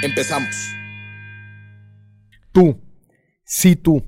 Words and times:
Empezamos. 0.00 0.76
Tú, 2.52 2.80
sí 3.42 3.74
tú, 3.74 4.04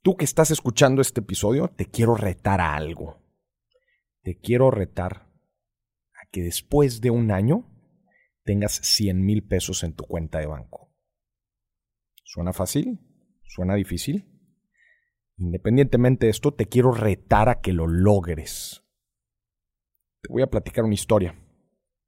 tú 0.00 0.16
que 0.16 0.24
estás 0.24 0.52
escuchando 0.52 1.02
este 1.02 1.22
episodio, 1.22 1.66
te 1.66 1.86
quiero 1.86 2.14
retar 2.14 2.60
a 2.60 2.76
algo. 2.76 3.20
Te 4.22 4.38
quiero 4.38 4.70
retar 4.70 5.28
a 6.14 6.30
que 6.30 6.42
después 6.42 7.00
de 7.00 7.10
un 7.10 7.32
año 7.32 7.68
tengas 8.44 8.74
100 8.74 9.24
mil 9.24 9.44
pesos 9.44 9.82
en 9.82 9.94
tu 9.94 10.04
cuenta 10.04 10.38
de 10.38 10.46
banco. 10.46 10.94
¿Suena 12.22 12.52
fácil? 12.52 13.00
¿Suena 13.42 13.74
difícil? 13.74 14.24
Independientemente 15.36 16.26
de 16.26 16.30
esto, 16.30 16.54
te 16.54 16.66
quiero 16.66 16.92
retar 16.92 17.48
a 17.48 17.60
que 17.60 17.72
lo 17.72 17.88
logres. 17.88 18.84
Te 20.22 20.32
voy 20.32 20.42
a 20.42 20.50
platicar 20.50 20.84
una 20.84 20.94
historia. 20.94 21.34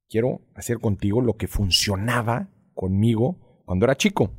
Quiero 0.08 0.42
hacer 0.54 0.78
contigo 0.78 1.20
lo 1.20 1.36
que 1.36 1.48
funcionaba 1.48 2.50
conmigo 2.78 3.60
cuando 3.64 3.86
era 3.86 3.96
chico. 3.96 4.30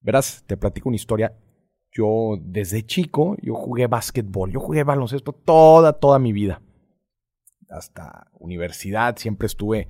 Verás, 0.00 0.44
te 0.46 0.58
platico 0.58 0.90
una 0.90 0.96
historia. 0.96 1.34
Yo 1.90 2.36
desde 2.42 2.84
chico, 2.84 3.36
yo 3.40 3.54
jugué 3.54 3.86
básquetbol, 3.86 4.52
yo 4.52 4.60
jugué 4.60 4.84
baloncesto 4.84 5.32
toda, 5.32 5.94
toda 5.94 6.18
mi 6.18 6.34
vida. 6.34 6.60
Hasta 7.70 8.30
universidad 8.38 9.16
siempre 9.16 9.46
estuve 9.46 9.88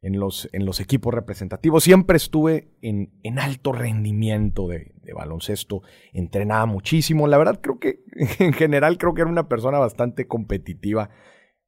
en 0.00 0.18
los, 0.18 0.48
en 0.52 0.66
los 0.66 0.80
equipos 0.80 1.14
representativos, 1.14 1.84
siempre 1.84 2.16
estuve 2.16 2.72
en, 2.82 3.12
en 3.22 3.38
alto 3.38 3.70
rendimiento 3.70 4.66
de, 4.66 4.92
de, 5.02 5.12
baloncesto, 5.12 5.82
entrenaba 6.12 6.66
muchísimo. 6.66 7.28
La 7.28 7.38
verdad 7.38 7.60
creo 7.62 7.78
que 7.78 8.02
en 8.40 8.52
general 8.52 8.98
creo 8.98 9.14
que 9.14 9.20
era 9.20 9.30
una 9.30 9.48
persona 9.48 9.78
bastante 9.78 10.26
competitiva, 10.26 11.10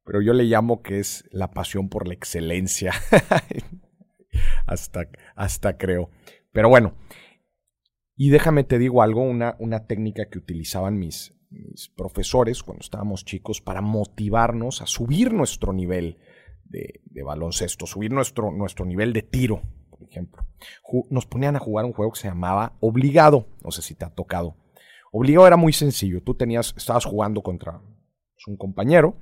pero 0.03 0.21
yo 0.21 0.33
le 0.33 0.43
llamo 0.43 0.81
que 0.81 0.99
es 0.99 1.23
la 1.31 1.51
pasión 1.51 1.87
por 1.87 2.09
la 2.09 2.13
excelencia. 2.13 2.91
hasta, 4.65 5.07
hasta 5.35 5.77
creo. 5.77 6.09
Pero 6.51 6.69
bueno, 6.69 6.95
y 8.15 8.29
déjame 8.29 8.63
te 8.63 8.79
digo 8.79 9.01
algo, 9.01 9.21
una, 9.21 9.55
una 9.59 9.87
técnica 9.87 10.29
que 10.29 10.39
utilizaban 10.39 10.97
mis, 10.97 11.35
mis, 11.49 11.89
profesores 11.89 12.63
cuando 12.63 12.81
estábamos 12.81 13.25
chicos 13.25 13.61
para 13.61 13.81
motivarnos 13.81 14.81
a 14.81 14.87
subir 14.87 15.33
nuestro 15.33 15.73
nivel 15.73 16.17
de, 16.63 17.01
baloncesto, 17.23 17.85
subir 17.85 18.11
nuestro, 18.11 18.51
nuestro, 18.51 18.85
nivel 18.85 19.13
de 19.13 19.21
tiro, 19.21 19.61
por 19.89 20.03
ejemplo. 20.03 20.45
Nos 21.09 21.25
ponían 21.25 21.55
a 21.55 21.59
jugar 21.59 21.85
un 21.85 21.93
juego 21.93 22.11
que 22.13 22.19
se 22.19 22.27
llamaba 22.27 22.77
Obligado, 22.79 23.47
no 23.63 23.71
sé 23.71 23.81
si 23.81 23.95
te 23.95 24.05
ha 24.05 24.09
tocado. 24.09 24.55
Obligado 25.11 25.47
era 25.47 25.57
muy 25.57 25.73
sencillo, 25.73 26.21
tú 26.21 26.35
tenías, 26.35 26.73
estabas 26.77 27.05
jugando 27.05 27.41
contra 27.41 27.81
un 28.47 28.57
compañero 28.57 29.17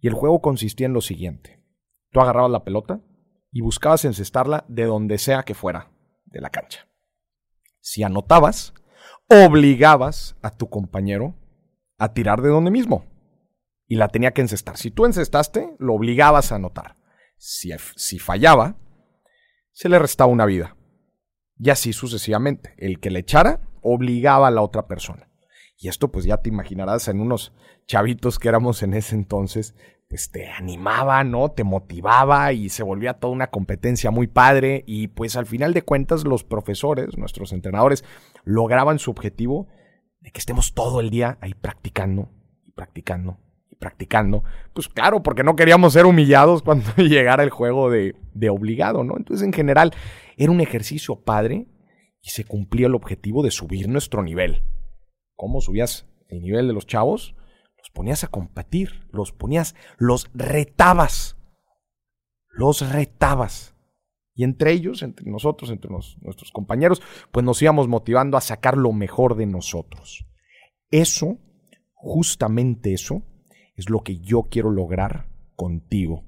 y 0.00 0.08
el 0.08 0.14
juego 0.14 0.40
consistía 0.40 0.86
en 0.86 0.92
lo 0.92 1.00
siguiente. 1.00 1.62
Tú 2.10 2.20
agarrabas 2.20 2.50
la 2.50 2.64
pelota, 2.64 3.00
y 3.52 3.60
buscabas 3.60 4.04
encestarla 4.04 4.64
de 4.68 4.84
donde 4.84 5.18
sea 5.18 5.44
que 5.44 5.54
fuera 5.54 5.92
de 6.24 6.40
la 6.40 6.50
cancha. 6.50 6.88
Si 7.80 8.02
anotabas, 8.02 8.72
obligabas 9.28 10.36
a 10.42 10.50
tu 10.50 10.68
compañero 10.68 11.36
a 11.98 12.12
tirar 12.14 12.40
de 12.40 12.48
donde 12.48 12.70
mismo 12.70 13.06
y 13.86 13.96
la 13.96 14.08
tenía 14.08 14.32
que 14.32 14.40
encestar. 14.40 14.76
Si 14.78 14.90
tú 14.90 15.04
encestaste, 15.04 15.76
lo 15.78 15.94
obligabas 15.94 16.50
a 16.50 16.56
anotar. 16.56 16.96
Si, 17.36 17.70
si 17.96 18.18
fallaba, 18.18 18.76
se 19.72 19.88
le 19.88 19.98
restaba 19.98 20.30
una 20.30 20.46
vida. 20.46 20.76
Y 21.58 21.70
así 21.70 21.92
sucesivamente. 21.92 22.74
El 22.78 23.00
que 23.00 23.10
le 23.10 23.20
echara 23.20 23.68
obligaba 23.82 24.48
a 24.48 24.50
la 24.50 24.62
otra 24.62 24.86
persona. 24.86 25.28
Y 25.76 25.88
esto 25.88 26.10
pues 26.10 26.24
ya 26.24 26.38
te 26.38 26.48
imaginarás 26.48 27.08
en 27.08 27.20
unos 27.20 27.52
chavitos 27.86 28.38
que 28.38 28.48
éramos 28.48 28.82
en 28.82 28.94
ese 28.94 29.16
entonces, 29.16 29.74
pues 30.12 30.30
te 30.30 30.46
animaba, 30.46 31.24
¿no? 31.24 31.52
Te 31.52 31.64
motivaba 31.64 32.52
y 32.52 32.68
se 32.68 32.82
volvía 32.82 33.14
toda 33.14 33.32
una 33.32 33.46
competencia 33.46 34.10
muy 34.10 34.26
padre 34.26 34.84
y 34.86 35.08
pues 35.08 35.36
al 35.36 35.46
final 35.46 35.72
de 35.72 35.80
cuentas 35.80 36.24
los 36.24 36.44
profesores, 36.44 37.16
nuestros 37.16 37.50
entrenadores, 37.54 38.04
lograban 38.44 38.98
su 38.98 39.10
objetivo 39.10 39.68
de 40.20 40.30
que 40.30 40.38
estemos 40.38 40.74
todo 40.74 41.00
el 41.00 41.08
día 41.08 41.38
ahí 41.40 41.54
practicando 41.54 42.28
y 42.62 42.72
practicando 42.72 43.38
y 43.70 43.76
practicando. 43.76 44.44
Pues 44.74 44.86
claro, 44.90 45.22
porque 45.22 45.44
no 45.44 45.56
queríamos 45.56 45.94
ser 45.94 46.04
humillados 46.04 46.60
cuando 46.64 46.94
llegara 46.96 47.42
el 47.42 47.48
juego 47.48 47.88
de, 47.88 48.14
de 48.34 48.50
obligado, 48.50 49.04
¿no? 49.04 49.14
Entonces 49.16 49.46
en 49.46 49.54
general 49.54 49.94
era 50.36 50.52
un 50.52 50.60
ejercicio 50.60 51.24
padre 51.24 51.68
y 52.20 52.28
se 52.28 52.44
cumplía 52.44 52.86
el 52.86 52.94
objetivo 52.94 53.42
de 53.42 53.50
subir 53.50 53.88
nuestro 53.88 54.22
nivel. 54.22 54.62
¿Cómo 55.36 55.62
subías 55.62 56.06
el 56.28 56.42
nivel 56.42 56.66
de 56.66 56.74
los 56.74 56.86
chavos? 56.86 57.34
Los 57.82 57.90
ponías 57.90 58.22
a 58.22 58.28
competir, 58.28 59.08
los 59.10 59.32
ponías, 59.32 59.74
los 59.98 60.30
retabas, 60.34 61.36
los 62.48 62.88
retabas. 62.92 63.74
Y 64.34 64.44
entre 64.44 64.70
ellos, 64.70 65.02
entre 65.02 65.28
nosotros, 65.28 65.68
entre 65.70 65.90
nuestros 65.90 66.52
compañeros, 66.52 67.02
pues 67.32 67.44
nos 67.44 67.60
íbamos 67.60 67.88
motivando 67.88 68.36
a 68.36 68.40
sacar 68.40 68.76
lo 68.76 68.92
mejor 68.92 69.34
de 69.34 69.46
nosotros. 69.46 70.24
Eso, 70.92 71.38
justamente 71.92 72.94
eso, 72.94 73.22
es 73.74 73.90
lo 73.90 74.04
que 74.04 74.20
yo 74.20 74.44
quiero 74.44 74.70
lograr 74.70 75.28
contigo. 75.56 76.24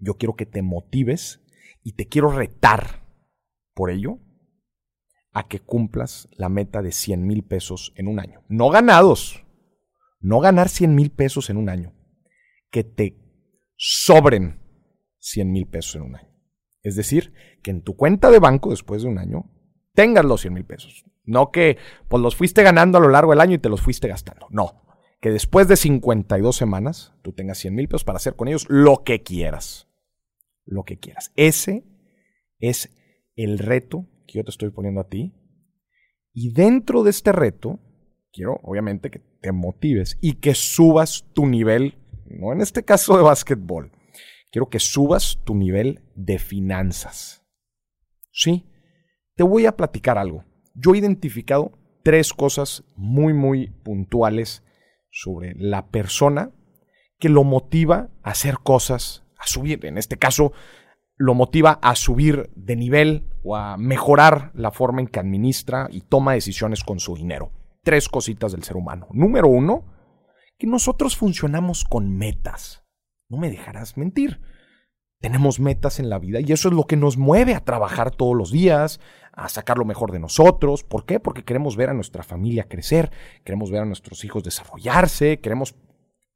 Yo 0.00 0.14
quiero 0.14 0.36
que 0.36 0.46
te 0.46 0.62
motives 0.62 1.44
y 1.82 1.92
te 1.92 2.08
quiero 2.08 2.30
retar 2.30 3.06
por 3.74 3.90
ello 3.90 4.20
a 5.32 5.48
que 5.48 5.60
cumplas 5.60 6.28
la 6.32 6.48
meta 6.48 6.80
de 6.80 6.92
100 6.92 7.26
mil 7.26 7.44
pesos 7.44 7.92
en 7.94 8.08
un 8.08 8.20
año. 8.20 8.42
No 8.48 8.70
ganados, 8.70 9.44
no 10.22 10.40
ganar 10.40 10.68
100 10.68 10.94
mil 10.94 11.10
pesos 11.10 11.50
en 11.50 11.56
un 11.56 11.68
año, 11.68 11.92
que 12.70 12.84
te 12.84 13.18
sobren 13.76 14.60
100 15.18 15.52
mil 15.52 15.66
pesos 15.66 15.96
en 15.96 16.02
un 16.02 16.16
año. 16.16 16.32
Es 16.82 16.96
decir, 16.96 17.32
que 17.62 17.70
en 17.70 17.82
tu 17.82 17.96
cuenta 17.96 18.30
de 18.30 18.38
banco 18.38 18.70
después 18.70 19.02
de 19.02 19.08
un 19.08 19.18
año 19.18 19.50
tengas 19.94 20.24
los 20.24 20.40
100 20.40 20.54
mil 20.54 20.64
pesos. 20.64 21.04
No 21.24 21.50
que 21.50 21.78
pues 22.08 22.22
los 22.22 22.34
fuiste 22.34 22.62
ganando 22.62 22.98
a 22.98 23.00
lo 23.00 23.08
largo 23.08 23.32
del 23.32 23.40
año 23.40 23.54
y 23.54 23.58
te 23.58 23.68
los 23.68 23.80
fuiste 23.80 24.08
gastando. 24.08 24.46
No, 24.50 24.82
que 25.20 25.30
después 25.30 25.68
de 25.68 25.76
52 25.76 26.56
semanas 26.56 27.14
tú 27.22 27.32
tengas 27.32 27.58
100 27.58 27.74
mil 27.74 27.88
pesos 27.88 28.04
para 28.04 28.16
hacer 28.16 28.34
con 28.34 28.48
ellos 28.48 28.66
lo 28.68 29.04
que 29.04 29.22
quieras. 29.22 29.88
Lo 30.64 30.84
que 30.84 30.98
quieras. 30.98 31.32
Ese 31.36 31.84
es 32.58 32.90
el 33.36 33.58
reto 33.58 34.06
que 34.26 34.38
yo 34.38 34.44
te 34.44 34.50
estoy 34.50 34.70
poniendo 34.70 35.00
a 35.00 35.08
ti. 35.08 35.34
Y 36.32 36.52
dentro 36.52 37.02
de 37.02 37.10
este 37.10 37.32
reto, 37.32 37.78
quiero 38.32 38.58
obviamente 38.62 39.10
que 39.10 39.20
te 39.40 39.52
motives 39.52 40.18
y 40.20 40.34
que 40.34 40.54
subas 40.54 41.26
tu 41.34 41.46
nivel, 41.46 41.98
no 42.26 42.52
en 42.52 42.60
este 42.60 42.84
caso 42.84 43.16
de 43.16 43.22
básquetbol, 43.22 43.92
quiero 44.50 44.68
que 44.68 44.80
subas 44.80 45.38
tu 45.44 45.54
nivel 45.54 46.00
de 46.14 46.38
finanzas. 46.38 47.44
Sí, 48.32 48.66
te 49.36 49.42
voy 49.42 49.66
a 49.66 49.76
platicar 49.76 50.18
algo. 50.18 50.44
Yo 50.74 50.94
he 50.94 50.98
identificado 50.98 51.72
tres 52.02 52.32
cosas 52.32 52.84
muy, 52.96 53.34
muy 53.34 53.68
puntuales 53.68 54.64
sobre 55.10 55.54
la 55.56 55.88
persona 55.88 56.50
que 57.18 57.28
lo 57.28 57.44
motiva 57.44 58.10
a 58.22 58.30
hacer 58.30 58.56
cosas, 58.62 59.24
a 59.38 59.46
subir, 59.46 59.84
en 59.84 59.98
este 59.98 60.16
caso, 60.16 60.52
lo 61.16 61.34
motiva 61.34 61.78
a 61.82 61.94
subir 61.94 62.50
de 62.56 62.74
nivel 62.74 63.26
o 63.44 63.54
a 63.54 63.76
mejorar 63.76 64.50
la 64.54 64.72
forma 64.72 65.02
en 65.02 65.06
que 65.06 65.20
administra 65.20 65.88
y 65.90 66.00
toma 66.00 66.32
decisiones 66.32 66.82
con 66.82 66.98
su 66.98 67.14
dinero 67.14 67.52
tres 67.82 68.08
cositas 68.08 68.52
del 68.52 68.62
ser 68.62 68.76
humano. 68.76 69.08
Número 69.12 69.48
uno, 69.48 69.84
que 70.58 70.66
nosotros 70.66 71.16
funcionamos 71.16 71.84
con 71.84 72.16
metas. 72.16 72.84
No 73.28 73.38
me 73.38 73.50
dejarás 73.50 73.96
mentir. 73.96 74.40
Tenemos 75.20 75.60
metas 75.60 76.00
en 76.00 76.10
la 76.10 76.18
vida 76.18 76.40
y 76.40 76.52
eso 76.52 76.68
es 76.68 76.74
lo 76.74 76.84
que 76.84 76.96
nos 76.96 77.16
mueve 77.16 77.54
a 77.54 77.64
trabajar 77.64 78.10
todos 78.10 78.36
los 78.36 78.50
días, 78.50 79.00
a 79.32 79.48
sacar 79.48 79.78
lo 79.78 79.84
mejor 79.84 80.10
de 80.10 80.18
nosotros. 80.18 80.82
¿Por 80.82 81.04
qué? 81.04 81.20
Porque 81.20 81.44
queremos 81.44 81.76
ver 81.76 81.90
a 81.90 81.94
nuestra 81.94 82.24
familia 82.24 82.68
crecer, 82.68 83.12
queremos 83.44 83.70
ver 83.70 83.82
a 83.82 83.86
nuestros 83.86 84.24
hijos 84.24 84.42
desarrollarse, 84.42 85.38
queremos 85.38 85.76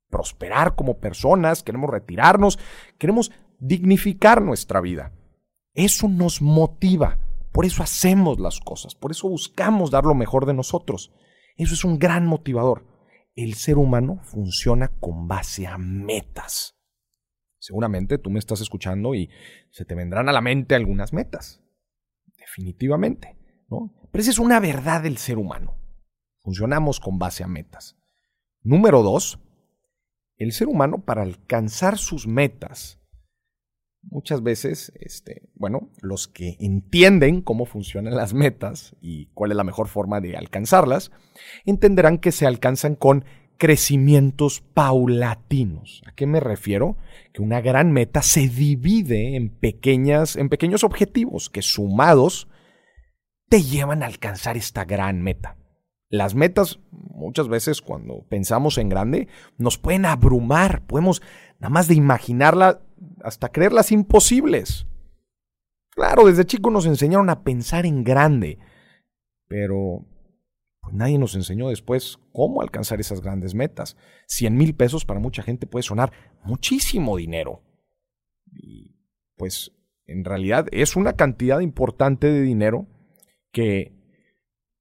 prosperar 0.09 0.77
como 0.77 0.99
personas, 0.99 1.65
queremos 1.65 1.91
retirarnos, 1.91 2.59
queremos 2.97 3.33
dignificar 3.59 4.41
nuestra 4.41 4.81
vida. 4.81 5.13
Eso 5.75 6.09
nos 6.09 6.41
motiva, 6.41 7.19
por 7.53 7.67
eso 7.67 7.83
hacemos 7.83 8.39
las 8.39 8.61
cosas, 8.61 8.95
por 8.95 9.11
eso 9.11 9.29
buscamos 9.29 9.91
dar 9.91 10.05
lo 10.05 10.15
mejor 10.15 10.47
de 10.47 10.55
nosotros. 10.55 11.13
Eso 11.57 11.75
es 11.75 11.85
un 11.85 11.99
gran 11.99 12.27
motivador. 12.27 12.87
El 13.35 13.55
ser 13.55 13.79
humano 13.79 14.21
funciona 14.23 14.89
con 14.89 15.29
base 15.29 15.67
a 15.67 15.79
metas. 15.79 16.77
Seguramente 17.59 18.19
tú 18.19 18.31
me 18.31 18.39
estás 18.39 18.61
escuchando 18.61 19.15
y 19.15 19.31
se 19.71 19.85
te 19.85 19.95
vendrán 19.95 20.29
a 20.29 20.33
la 20.33 20.41
mente 20.41 20.75
algunas 20.75 21.13
metas. 21.13 21.63
Definitivamente. 22.39 23.37
¿no? 23.69 23.95
Pero 24.11 24.23
esa 24.23 24.31
es 24.31 24.39
una 24.39 24.61
verdad 24.61 25.03
del 25.03 25.19
ser 25.19 25.39
humano. 25.39 25.79
Funcionamos 26.43 27.01
con 27.01 27.19
base 27.19 27.43
a 27.43 27.49
metas. 27.49 27.97
Número 28.63 29.03
dos, 29.03 29.39
el 30.37 30.53
ser 30.53 30.69
humano 30.69 31.05
para 31.05 31.23
alcanzar 31.23 31.99
sus 31.99 32.27
metas, 32.27 33.01
muchas 34.11 34.43
veces, 34.43 34.93
este, 35.01 35.43
bueno, 35.55 35.91
los 36.01 36.29
que 36.29 36.57
entienden 36.61 37.43
cómo 37.43 37.67
funcionan 37.67 38.17
las 38.17 38.35
metas 38.35 38.97
y 39.01 39.27
cuál 39.35 39.51
es 39.51 39.57
la 39.57 39.65
mejor 39.65 39.89
forma 39.89 40.21
de 40.21 40.37
alcanzarlas, 40.37 41.11
entenderán 41.65 42.19
que 42.19 42.33
se 42.33 42.47
alcanzan 42.47 42.95
con 42.95 43.25
crecimientos 43.59 44.61
paulatinos. 44.61 46.03
¿A 46.07 46.13
qué 46.13 46.27
me 46.27 46.41
refiero? 46.41 46.97
Que 47.33 47.43
una 47.43 47.61
gran 47.61 47.93
meta 47.93 48.23
se 48.23 48.49
divide 48.49 49.37
en 49.37 49.51
pequeñas, 49.51 50.37
en 50.37 50.49
pequeños 50.49 50.85
objetivos 50.85 51.49
que 51.49 51.63
sumados 51.63 52.49
te 53.49 53.63
llevan 53.63 54.03
a 54.03 54.07
alcanzar 54.07 54.57
esta 54.57 54.85
gran 54.85 55.23
meta. 55.23 55.57
Las 56.09 56.35
metas, 56.35 56.79
muchas 56.91 57.49
veces 57.49 57.83
cuando 57.83 58.25
pensamos 58.29 58.79
en 58.79 58.89
grande, 58.89 59.29
nos 59.59 59.79
pueden 59.79 60.05
abrumar, 60.05 60.87
podemos 60.87 61.21
nada 61.59 61.71
más 61.71 61.89
de 61.89 61.95
imaginarla 61.95 62.81
hasta 63.23 63.49
creerlas 63.49 63.91
imposibles. 63.91 64.87
Claro, 65.91 66.27
desde 66.27 66.45
chico 66.45 66.71
nos 66.71 66.87
enseñaron 66.87 67.31
a 67.31 67.43
pensar 67.43 67.87
en 67.87 68.05
grande, 68.05 68.59
pero 69.49 70.05
pues 70.81 70.95
nadie 70.95 71.19
nos 71.19 71.35
enseñó 71.35 71.71
después 71.71 72.19
cómo 72.33 72.63
alcanzar 72.63 73.01
esas 73.01 73.21
grandes 73.21 73.55
metas. 73.55 73.97
100 74.29 74.57
mil 74.57 74.75
pesos 74.75 75.05
para 75.05 75.19
mucha 75.19 75.43
gente 75.43 75.67
puede 75.67 75.83
sonar 75.83 76.13
muchísimo 76.45 77.17
dinero. 77.17 77.63
Y 78.53 78.95
pues 79.37 79.73
en 80.07 80.25
realidad 80.25 80.67
es 80.71 80.95
una 80.95 81.15
cantidad 81.15 81.59
importante 81.59 82.29
de 82.31 82.43
dinero 82.43 82.87
que 83.51 83.96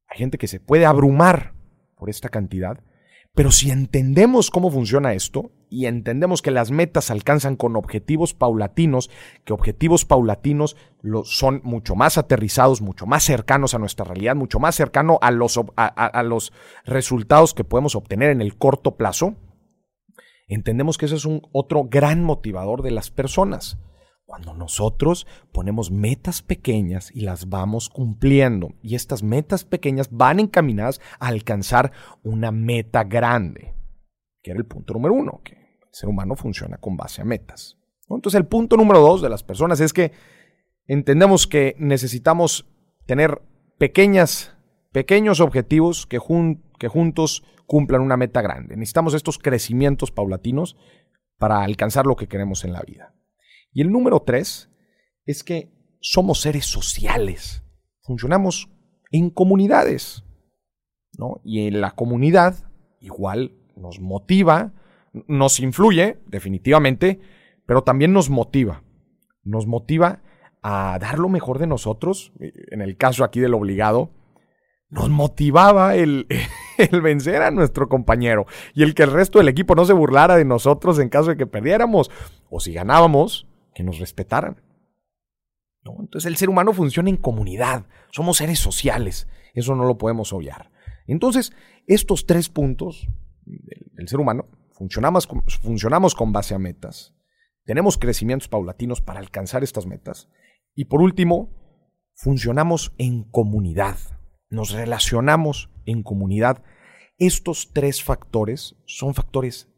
hay 0.07 0.17
gente 0.17 0.37
que 0.37 0.47
se 0.47 0.59
puede 0.59 0.85
abrumar 0.85 1.53
por 1.95 2.09
esta 2.09 2.29
cantidad, 2.29 2.79
pero 3.33 3.51
si 3.51 3.69
entendemos 3.69 4.49
cómo 4.49 4.71
funciona 4.71 5.13
esto 5.13 5.51
y 5.69 5.87
entendemos 5.87 6.41
que 6.41 6.51
las 6.51 6.71
metas 6.71 7.05
se 7.05 7.13
alcanzan 7.13 7.57
con 7.57 7.75
objetivos 7.75 8.33
paulatinos, 8.33 9.11
que 9.43 9.51
objetivos 9.51 10.05
paulatinos 10.05 10.77
son 11.25 11.59
mucho 11.63 11.95
más 11.95 12.17
aterrizados, 12.17 12.81
mucho 12.81 13.05
más 13.05 13.23
cercanos 13.23 13.73
a 13.73 13.79
nuestra 13.79 14.05
realidad, 14.05 14.37
mucho 14.37 14.59
más 14.59 14.75
cercano 14.75 15.19
a 15.21 15.31
los, 15.31 15.59
a 15.75 16.23
los 16.23 16.53
resultados 16.85 17.53
que 17.53 17.65
podemos 17.65 17.95
obtener 17.95 18.29
en 18.29 18.41
el 18.41 18.57
corto 18.57 18.95
plazo, 18.95 19.35
entendemos 20.47 20.97
que 20.97 21.07
ese 21.07 21.15
es 21.15 21.25
un 21.25 21.41
otro 21.51 21.85
gran 21.89 22.23
motivador 22.23 22.83
de 22.83 22.91
las 22.91 23.11
personas. 23.11 23.77
Cuando 24.25 24.55
nosotros 24.55 25.27
ponemos 25.51 25.91
metas 25.91 26.41
pequeñas 26.41 27.11
y 27.13 27.21
las 27.21 27.47
vamos 27.47 27.89
cumpliendo, 27.89 28.73
y 28.81 28.95
estas 28.95 29.21
metas 29.21 29.63
pequeñas 29.63 30.09
van 30.11 30.39
encaminadas 30.39 30.99
a 31.19 31.27
alcanzar 31.27 31.91
una 32.23 32.51
meta 32.51 33.03
grande, 33.03 33.75
que 34.41 34.51
era 34.51 34.59
el 34.59 34.65
punto 34.65 34.93
número 34.95 35.13
uno, 35.13 35.41
que 35.43 35.53
el 35.53 35.87
ser 35.91 36.09
humano 36.09 36.35
funciona 36.35 36.77
con 36.77 36.97
base 36.97 37.21
a 37.21 37.25
metas. 37.25 37.77
Entonces 38.09 38.39
el 38.39 38.47
punto 38.47 38.77
número 38.77 38.99
dos 38.99 39.21
de 39.21 39.29
las 39.29 39.43
personas 39.43 39.79
es 39.79 39.93
que 39.93 40.11
entendemos 40.87 41.45
que 41.45 41.75
necesitamos 41.77 42.67
tener 43.05 43.41
pequeñas, 43.77 44.55
pequeños 44.91 45.39
objetivos 45.39 46.07
que, 46.07 46.19
que 46.79 46.87
juntos 46.87 47.43
cumplan 47.67 48.01
una 48.01 48.17
meta 48.17 48.41
grande. 48.41 48.75
Necesitamos 48.75 49.13
estos 49.13 49.37
crecimientos 49.37 50.11
paulatinos 50.11 50.77
para 51.37 51.61
alcanzar 51.63 52.07
lo 52.07 52.15
que 52.15 52.27
queremos 52.27 52.63
en 52.63 52.73
la 52.73 52.81
vida. 52.81 53.13
Y 53.75 53.81
el 53.81 53.91
número 53.91 54.21
tres 54.21 54.71
es 55.25 55.43
que 55.43 55.69
somos 55.99 56.39
seres 56.39 56.65
sociales. 56.65 57.61
Funcionamos 58.03 58.69
en 59.11 59.29
comunidades. 59.29 60.23
¿no? 61.17 61.41
Y 61.43 61.67
en 61.67 61.81
la 61.81 61.91
comunidad 61.91 62.55
igual 63.01 63.51
nos 63.75 63.99
motiva, 63.99 64.71
nos 65.27 65.59
influye, 65.59 66.19
definitivamente, 66.25 67.19
pero 67.65 67.83
también 67.83 68.13
nos 68.13 68.29
motiva. 68.29 68.81
Nos 69.43 69.67
motiva 69.67 70.21
a 70.61 70.97
dar 70.97 71.19
lo 71.19 71.27
mejor 71.27 71.59
de 71.59 71.67
nosotros, 71.67 72.31
en 72.39 72.81
el 72.81 72.95
caso 72.95 73.25
aquí 73.25 73.41
del 73.41 73.55
obligado, 73.55 74.09
nos 74.89 75.09
motivaba 75.09 75.95
el, 75.95 76.27
el, 76.77 77.01
vencer 77.01 77.41
a 77.41 77.51
nuestro 77.51 77.89
compañero 77.89 78.45
y 78.73 78.83
el 78.83 78.95
que 78.95 79.03
el 79.03 79.11
resto 79.11 79.39
del 79.39 79.49
equipo 79.49 79.75
no 79.75 79.83
se 79.83 79.91
burlara 79.91 80.37
de 80.37 80.45
nosotros 80.45 80.97
en 80.97 81.09
caso 81.09 81.31
de 81.31 81.37
que 81.37 81.45
perdiéramos, 81.45 82.09
o 82.49 82.61
si 82.61 82.71
ganábamos, 82.71 83.47
que 83.75 83.83
nos 83.83 83.99
respetaran. 83.99 84.63
Entonces 85.83 86.25
el 86.25 86.37
ser 86.37 86.49
humano 86.49 86.73
funciona 86.73 87.09
en 87.09 87.17
comunidad, 87.17 87.85
somos 88.11 88.37
seres 88.37 88.57
sociales, 88.57 89.27
eso 89.53 89.75
no 89.75 89.85
lo 89.85 89.99
podemos 89.99 90.33
obviar. 90.33 90.71
Entonces, 91.05 91.53
estos 91.85 92.25
tres 92.25 92.49
puntos 92.49 93.07
del, 93.45 94.07
ser 94.07 94.19
humano, 94.19 94.47
funcionamos, 94.71 95.29
funcionamos 95.61 96.15
con 96.15 96.31
base 96.31 96.55
a 96.55 96.59
metas, 96.59 97.13
tenemos 97.65 97.99
crecimientos 97.99 98.47
paulatinos 98.47 99.01
para 99.01 99.19
alcanzar 99.19 99.63
estas 99.63 99.85
metas 99.85 100.29
y 100.73 100.85
por 100.85 101.01
último, 101.01 101.51
funcionamos 102.15 102.93
en 102.97 103.23
comunidad, 103.23 103.97
nos 104.49 104.71
relacionamos 104.71 105.69
en 105.85 106.01
comunidad. 106.01 106.63
Estos 107.17 107.71
tres 107.73 108.03
factores 108.03 108.75
son 108.85 109.13
factores 109.13 109.69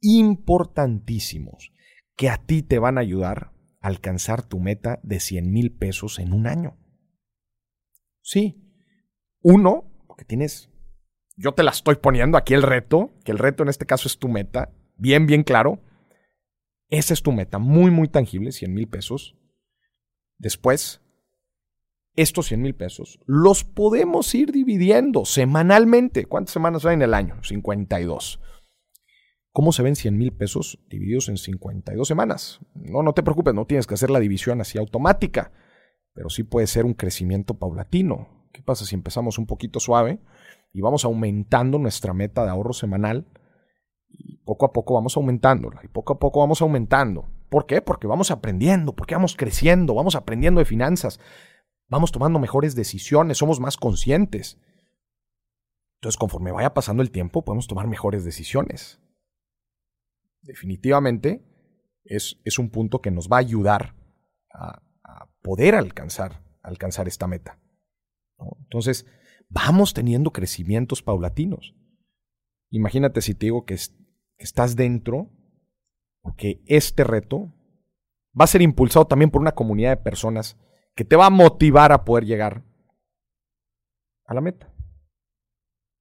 importantísimos 0.00 1.72
que 2.16 2.30
a 2.30 2.38
ti 2.38 2.62
te 2.62 2.78
van 2.78 2.98
a 2.98 3.02
ayudar 3.02 3.52
a 3.80 3.88
alcanzar 3.88 4.42
tu 4.42 4.58
meta 4.58 4.98
de 5.02 5.20
100 5.20 5.52
mil 5.52 5.72
pesos 5.72 6.18
en 6.18 6.32
un 6.32 6.46
año. 6.46 6.76
Sí. 8.22 8.62
Uno, 9.42 9.84
porque 10.06 10.24
tienes, 10.24 10.70
yo 11.36 11.52
te 11.52 11.62
la 11.62 11.70
estoy 11.70 11.96
poniendo 11.96 12.38
aquí 12.38 12.54
el 12.54 12.62
reto, 12.62 13.14
que 13.24 13.32
el 13.32 13.38
reto 13.38 13.62
en 13.62 13.68
este 13.68 13.86
caso 13.86 14.08
es 14.08 14.18
tu 14.18 14.28
meta, 14.28 14.72
bien, 14.96 15.26
bien 15.26 15.44
claro. 15.44 15.80
Esa 16.88 17.14
es 17.14 17.22
tu 17.22 17.32
meta, 17.32 17.58
muy, 17.58 17.90
muy 17.90 18.08
tangible, 18.08 18.52
100 18.52 18.72
mil 18.72 18.88
pesos. 18.88 19.36
Después, 20.38 21.02
estos 22.14 22.46
100 22.46 22.62
mil 22.62 22.74
pesos 22.74 23.20
los 23.26 23.64
podemos 23.64 24.34
ir 24.34 24.52
dividiendo 24.52 25.24
semanalmente. 25.24 26.24
¿Cuántas 26.24 26.54
semanas 26.54 26.86
hay 26.86 26.94
en 26.94 27.02
el 27.02 27.14
año? 27.14 27.42
52. 27.42 28.40
¿Cómo 29.56 29.72
se 29.72 29.82
ven 29.82 29.96
100 29.96 30.18
mil 30.18 30.34
pesos 30.34 30.78
divididos 30.90 31.30
en 31.30 31.38
52 31.38 32.06
semanas? 32.06 32.60
No, 32.74 33.02
no 33.02 33.14
te 33.14 33.22
preocupes, 33.22 33.54
no 33.54 33.64
tienes 33.64 33.86
que 33.86 33.94
hacer 33.94 34.10
la 34.10 34.20
división 34.20 34.60
así 34.60 34.76
automática, 34.76 35.50
pero 36.12 36.28
sí 36.28 36.42
puede 36.42 36.66
ser 36.66 36.84
un 36.84 36.92
crecimiento 36.92 37.54
paulatino. 37.54 38.50
¿Qué 38.52 38.60
pasa 38.60 38.84
si 38.84 38.94
empezamos 38.94 39.38
un 39.38 39.46
poquito 39.46 39.80
suave 39.80 40.20
y 40.74 40.82
vamos 40.82 41.06
aumentando 41.06 41.78
nuestra 41.78 42.12
meta 42.12 42.44
de 42.44 42.50
ahorro 42.50 42.74
semanal? 42.74 43.28
Y 44.10 44.36
poco 44.44 44.66
a 44.66 44.74
poco 44.74 44.92
vamos 44.92 45.16
aumentándola, 45.16 45.80
y 45.82 45.88
poco 45.88 46.12
a 46.12 46.18
poco 46.18 46.40
vamos 46.40 46.60
aumentando. 46.60 47.26
¿Por 47.48 47.64
qué? 47.64 47.80
Porque 47.80 48.06
vamos 48.06 48.30
aprendiendo, 48.30 48.94
porque 48.94 49.14
vamos 49.14 49.36
creciendo, 49.36 49.94
vamos 49.94 50.16
aprendiendo 50.16 50.58
de 50.58 50.66
finanzas, 50.66 51.18
vamos 51.88 52.12
tomando 52.12 52.38
mejores 52.38 52.74
decisiones, 52.74 53.38
somos 53.38 53.58
más 53.58 53.78
conscientes. 53.78 54.60
Entonces, 55.94 56.18
conforme 56.18 56.52
vaya 56.52 56.74
pasando 56.74 57.02
el 57.02 57.10
tiempo, 57.10 57.42
podemos 57.42 57.66
tomar 57.66 57.86
mejores 57.86 58.22
decisiones 58.22 59.00
definitivamente 60.46 61.44
es, 62.04 62.40
es, 62.44 62.58
un 62.58 62.70
punto 62.70 63.00
que 63.00 63.10
nos 63.10 63.28
va 63.28 63.36
a 63.36 63.40
ayudar 63.40 63.94
a, 64.52 64.82
poder 65.42 65.76
alcanzar, 65.76 66.42
alcanzar 66.62 67.06
esta 67.06 67.28
meta. 67.28 67.60
Entonces, 68.62 69.06
vamos 69.48 69.94
teniendo 69.94 70.32
crecimientos 70.32 71.02
paulatinos. 71.02 71.76
Imagínate 72.70 73.20
si 73.20 73.34
te 73.34 73.46
digo 73.46 73.64
que, 73.64 73.76
estás 74.38 74.76
dentro, 74.76 75.30
porque 76.20 76.62
este 76.66 77.04
reto 77.04 77.54
va 78.38 78.44
a 78.44 78.48
ser 78.48 78.62
impulsado 78.62 79.06
también 79.06 79.30
por 79.30 79.40
una 79.40 79.54
comunidad 79.54 79.90
de 79.90 80.02
personas 80.02 80.58
que 80.94 81.04
te 81.04 81.16
va 81.16 81.26
a 81.26 81.30
motivar 81.30 81.92
a 81.92 82.04
poder 82.04 82.24
llegar 82.24 82.64
a 84.26 84.34
la 84.34 84.40
meta. 84.40 84.72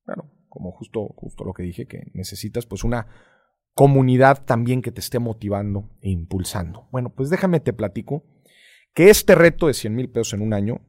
Bueno, 0.05 0.31
como 0.49 0.71
justo, 0.71 1.07
justo 1.15 1.43
lo 1.43 1.53
que 1.53 1.63
dije, 1.63 1.87
que 1.87 2.11
necesitas 2.13 2.65
pues 2.65 2.83
una, 2.83 3.07
comunidad 3.75 4.45
también 4.45 4.81
que 4.81 4.91
te 4.91 5.01
esté 5.01 5.19
motivando 5.19 5.89
e 6.01 6.09
impulsando. 6.09 6.87
Bueno, 6.91 7.09
pues 7.13 7.29
déjame 7.29 7.59
te 7.59 7.73
platico 7.73 8.23
que 8.93 9.09
este 9.09 9.35
reto 9.35 9.67
de 9.67 9.73
100 9.73 9.93
mil 9.93 10.09
pesos 10.09 10.33
en 10.33 10.41
un 10.41 10.53
año 10.53 10.81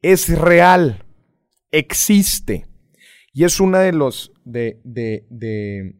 es 0.00 0.36
real, 0.36 1.04
existe 1.70 2.66
y 3.34 3.44
es 3.44 3.60
una 3.60 3.80
de 3.80 3.92
los 3.92 4.32
de, 4.44 4.80
de, 4.84 5.94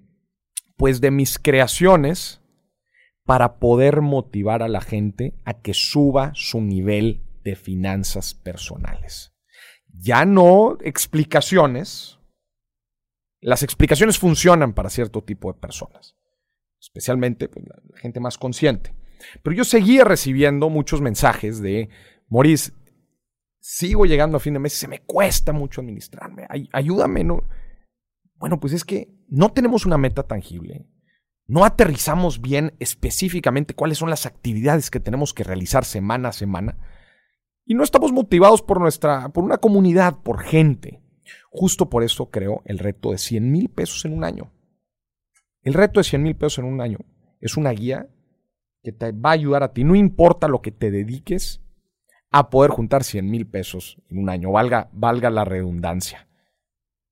pues 0.76 1.02
de 1.02 1.10
mis 1.10 1.38
creaciones 1.38 2.40
para 3.26 3.58
poder 3.58 4.00
motivar 4.00 4.62
a 4.62 4.68
la 4.68 4.80
gente 4.80 5.34
a 5.44 5.60
que 5.60 5.74
suba 5.74 6.32
su 6.34 6.62
nivel 6.62 7.22
de 7.44 7.54
finanzas 7.54 8.32
personales. 8.32 9.34
Ya 9.92 10.24
no 10.24 10.78
explicaciones. 10.80 12.18
Las 13.42 13.62
explicaciones 13.62 14.18
funcionan 14.18 14.72
para 14.72 14.88
cierto 14.88 15.22
tipo 15.22 15.52
de 15.52 15.60
personas 15.60 16.16
especialmente 16.80 17.48
pues, 17.48 17.66
la 17.66 17.98
gente 17.98 18.20
más 18.20 18.38
consciente. 18.38 18.94
Pero 19.42 19.54
yo 19.54 19.64
seguía 19.64 20.04
recibiendo 20.04 20.70
muchos 20.70 21.00
mensajes 21.00 21.60
de, 21.60 21.90
Maurice, 22.28 22.72
sigo 23.60 24.06
llegando 24.06 24.36
a 24.36 24.40
fin 24.40 24.54
de 24.54 24.60
mes, 24.60 24.72
se 24.72 24.88
me 24.88 25.00
cuesta 25.00 25.52
mucho 25.52 25.80
administrarme, 25.80 26.46
ayúdame, 26.72 27.24
¿no? 27.24 27.44
Bueno, 28.36 28.58
pues 28.58 28.72
es 28.72 28.84
que 28.84 29.12
no 29.28 29.52
tenemos 29.52 29.84
una 29.84 29.98
meta 29.98 30.22
tangible. 30.22 30.86
No 31.46 31.64
aterrizamos 31.64 32.40
bien 32.40 32.74
específicamente 32.78 33.74
cuáles 33.74 33.98
son 33.98 34.08
las 34.08 34.24
actividades 34.24 34.90
que 34.90 35.00
tenemos 35.00 35.34
que 35.34 35.44
realizar 35.44 35.84
semana 35.84 36.28
a 36.28 36.32
semana. 36.32 36.78
Y 37.66 37.74
no 37.74 37.82
estamos 37.82 38.12
motivados 38.12 38.62
por 38.62 38.80
nuestra, 38.80 39.28
por 39.30 39.44
una 39.44 39.58
comunidad, 39.58 40.18
por 40.22 40.42
gente. 40.42 41.02
Justo 41.50 41.90
por 41.90 42.02
eso 42.02 42.30
creo 42.30 42.62
el 42.64 42.78
reto 42.78 43.10
de 43.10 43.18
100 43.18 43.50
mil 43.50 43.68
pesos 43.68 44.04
en 44.04 44.14
un 44.14 44.24
año. 44.24 44.52
El 45.62 45.74
reto 45.74 46.00
de 46.00 46.04
100 46.04 46.22
mil 46.22 46.36
pesos 46.36 46.58
en 46.58 46.64
un 46.64 46.80
año 46.80 46.98
es 47.40 47.56
una 47.56 47.70
guía 47.70 48.08
que 48.82 48.92
te 48.92 49.12
va 49.12 49.30
a 49.30 49.34
ayudar 49.34 49.62
a 49.62 49.72
ti, 49.72 49.84
no 49.84 49.94
importa 49.94 50.48
lo 50.48 50.62
que 50.62 50.70
te 50.72 50.90
dediques, 50.90 51.62
a 52.30 52.48
poder 52.48 52.70
juntar 52.70 53.04
100 53.04 53.28
mil 53.28 53.46
pesos 53.46 54.00
en 54.08 54.18
un 54.18 54.30
año, 54.30 54.52
valga, 54.52 54.88
valga 54.92 55.30
la 55.30 55.44
redundancia. 55.44 56.28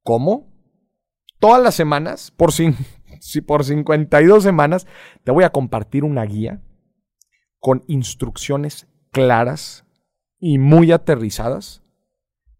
¿Cómo? 0.03 0.49
Todas 1.39 1.63
las 1.63 1.75
semanas, 1.75 2.31
por, 2.31 2.51
por 3.47 3.65
52 3.65 4.43
semanas, 4.43 4.87
te 5.25 5.33
voy 5.33 5.45
a 5.45 5.51
compartir 5.51 6.05
una 6.05 6.25
guía 6.25 6.63
con 7.59 7.85
instrucciones 7.89 8.89
claras 9.11 9.85
y 10.39 10.59
muy 10.59 10.93
aterrizadas 10.93 11.83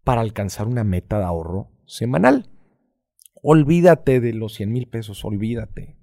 para 0.03 0.21
alcanzar 0.21 0.67
una 0.67 0.83
meta 0.83 1.17
de 1.17 1.25
ahorro 1.25 1.71
semanal. 1.85 2.49
Olvídate 3.41 4.19
de 4.19 4.33
los 4.33 4.55
100 4.55 4.71
mil 4.71 4.87
pesos, 4.87 5.23
olvídate. 5.23 5.97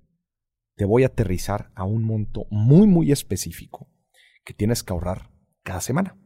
Te 0.76 0.84
voy 0.84 1.04
a 1.04 1.08
aterrizar 1.08 1.70
a 1.74 1.84
un 1.84 2.04
monto 2.04 2.46
muy, 2.50 2.86
muy 2.86 3.12
específico 3.12 3.90
que 4.44 4.54
tienes 4.54 4.82
que 4.82 4.92
ahorrar 4.92 5.30
cada 5.62 5.80
semana. 5.80 6.18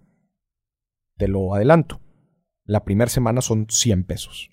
Te 1.17 1.29
lo 1.29 1.55
adelanto. 1.55 2.01
La 2.65 2.85
primera 2.85 3.11
semana 3.11 3.41
son 3.41 3.67
100 3.69 4.05
pesos. 4.05 4.51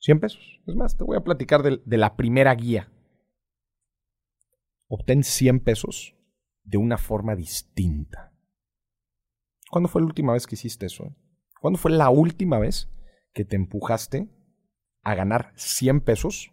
100 0.00 0.20
pesos. 0.20 0.60
Es 0.66 0.74
más, 0.74 0.96
te 0.96 1.04
voy 1.04 1.16
a 1.16 1.24
platicar 1.24 1.62
de, 1.62 1.96
la 1.96 2.16
primera 2.16 2.54
guía. 2.54 2.90
Obtén 4.86 5.24
100 5.24 5.60
pesos 5.60 6.14
de 6.62 6.78
una 6.78 6.96
forma 6.96 7.36
distinta. 7.36 8.32
¿Cuándo 9.70 9.88
fue 9.88 10.00
la 10.00 10.06
última 10.06 10.32
vez 10.32 10.46
que 10.46 10.54
hiciste 10.54 10.86
eso? 10.86 11.14
¿Cuándo 11.60 11.78
fue 11.78 11.90
la 11.90 12.08
última 12.08 12.58
vez 12.58 12.88
que 13.34 13.44
te 13.44 13.56
empujaste 13.56 14.28
a 15.10 15.14
ganar 15.14 15.52
100 15.56 16.00
pesos 16.00 16.52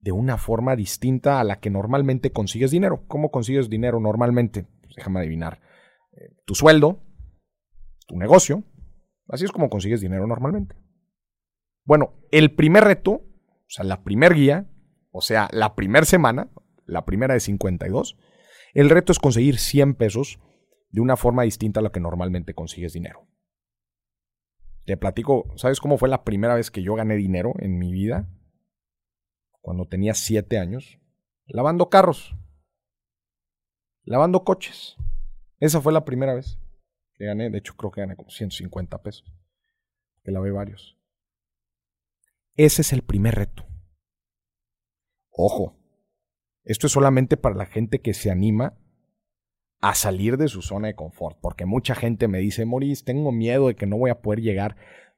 de 0.00 0.12
una 0.12 0.38
forma 0.38 0.76
distinta 0.76 1.40
a 1.40 1.44
la 1.44 1.60
que 1.60 1.70
normalmente 1.70 2.32
consigues 2.32 2.70
dinero? 2.70 3.04
¿Cómo 3.06 3.30
consigues 3.30 3.68
dinero 3.68 4.00
normalmente? 4.00 4.66
Pues 4.82 4.94
déjame 4.96 5.20
adivinar. 5.20 5.60
Eh, 6.12 6.34
tu 6.44 6.54
sueldo, 6.54 7.00
tu 8.06 8.16
negocio. 8.16 8.64
Así 9.28 9.44
es 9.44 9.52
como 9.52 9.70
consigues 9.70 10.00
dinero 10.00 10.26
normalmente. 10.26 10.76
Bueno, 11.84 12.14
el 12.30 12.54
primer 12.54 12.84
reto, 12.84 13.12
o 13.12 13.68
sea, 13.68 13.84
la 13.84 14.02
primer 14.02 14.34
guía, 14.34 14.70
o 15.12 15.20
sea, 15.20 15.48
la 15.52 15.74
primera 15.74 16.04
semana, 16.04 16.50
la 16.86 17.04
primera 17.04 17.34
de 17.34 17.40
52, 17.40 18.18
el 18.74 18.90
reto 18.90 19.12
es 19.12 19.18
conseguir 19.18 19.58
100 19.58 19.94
pesos 19.94 20.40
de 20.90 21.00
una 21.00 21.16
forma 21.16 21.44
distinta 21.44 21.80
a 21.80 21.82
la 21.82 21.90
que 21.90 22.00
normalmente 22.00 22.54
consigues 22.54 22.92
dinero. 22.92 23.26
Te 24.90 24.96
platico, 24.96 25.44
¿sabes 25.54 25.78
cómo 25.78 25.98
fue 25.98 26.08
la 26.08 26.24
primera 26.24 26.56
vez 26.56 26.72
que 26.72 26.82
yo 26.82 26.96
gané 26.96 27.14
dinero 27.14 27.54
en 27.60 27.78
mi 27.78 27.92
vida? 27.92 28.28
Cuando 29.60 29.86
tenía 29.86 30.14
7 30.14 30.58
años, 30.58 30.98
lavando 31.46 31.88
carros, 31.88 32.34
lavando 34.02 34.42
coches. 34.42 34.96
Esa 35.60 35.80
fue 35.80 35.92
la 35.92 36.04
primera 36.04 36.34
vez 36.34 36.58
que 37.14 37.26
gané, 37.26 37.50
de 37.50 37.58
hecho 37.58 37.76
creo 37.76 37.92
que 37.92 38.00
gané 38.00 38.16
como 38.16 38.30
150 38.30 39.00
pesos, 39.00 39.32
que 40.24 40.32
lavé 40.32 40.50
varios. 40.50 40.98
Ese 42.56 42.82
es 42.82 42.92
el 42.92 43.02
primer 43.02 43.36
reto. 43.36 43.64
Ojo, 45.30 45.78
esto 46.64 46.88
es 46.88 46.92
solamente 46.92 47.36
para 47.36 47.54
la 47.54 47.66
gente 47.66 48.00
que 48.00 48.12
se 48.12 48.32
anima 48.32 48.76
a 49.80 49.94
salir 49.94 50.36
de 50.36 50.48
su 50.48 50.62
zona 50.62 50.88
de 50.88 50.94
confort, 50.94 51.38
porque 51.40 51.64
mucha 51.64 51.94
gente 51.94 52.28
me 52.28 52.38
dice, 52.38 52.64
Moris, 52.66 53.04
tengo 53.04 53.32
miedo 53.32 53.68
de 53.68 53.76
que 53.76 53.86
no 53.86 53.96
voy 53.96 54.10
a 54.10 54.20
poder 54.20 54.40
llegar. 54.40 54.76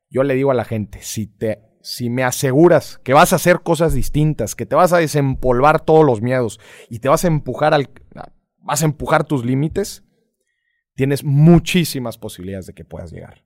Yo 0.09 0.23
le 0.23 0.35
digo 0.35 0.51
a 0.51 0.55
la 0.55 0.65
gente, 0.65 1.01
si 1.03 1.27
te 1.27 1.73
si 1.83 2.11
me 2.11 2.23
aseguras 2.23 2.99
que 2.99 3.13
vas 3.13 3.33
a 3.33 3.37
hacer 3.37 3.63
cosas 3.63 3.93
distintas, 3.93 4.55
que 4.55 4.67
te 4.67 4.77
vas 4.77 4.93
a 4.93 4.99
desempolvar 4.99 5.85
todos 5.85 6.07
los 6.07 6.23
miedos 6.23 6.61
y 6.89 7.01
te 7.01 7.09
vas 7.09 7.25
a 7.25 7.29
empujar 7.29 7.75
al 7.75 7.91
vas 8.59 8.83
a 8.83 8.85
empujar 8.85 9.25
tus 9.25 9.45
límites, 9.45 10.05
tienes 10.95 11.25
muchísimas 11.25 12.17
posibilidades 12.17 12.67
de 12.67 12.75
que 12.75 12.85
puedas 12.85 13.11
llegar. 13.11 13.45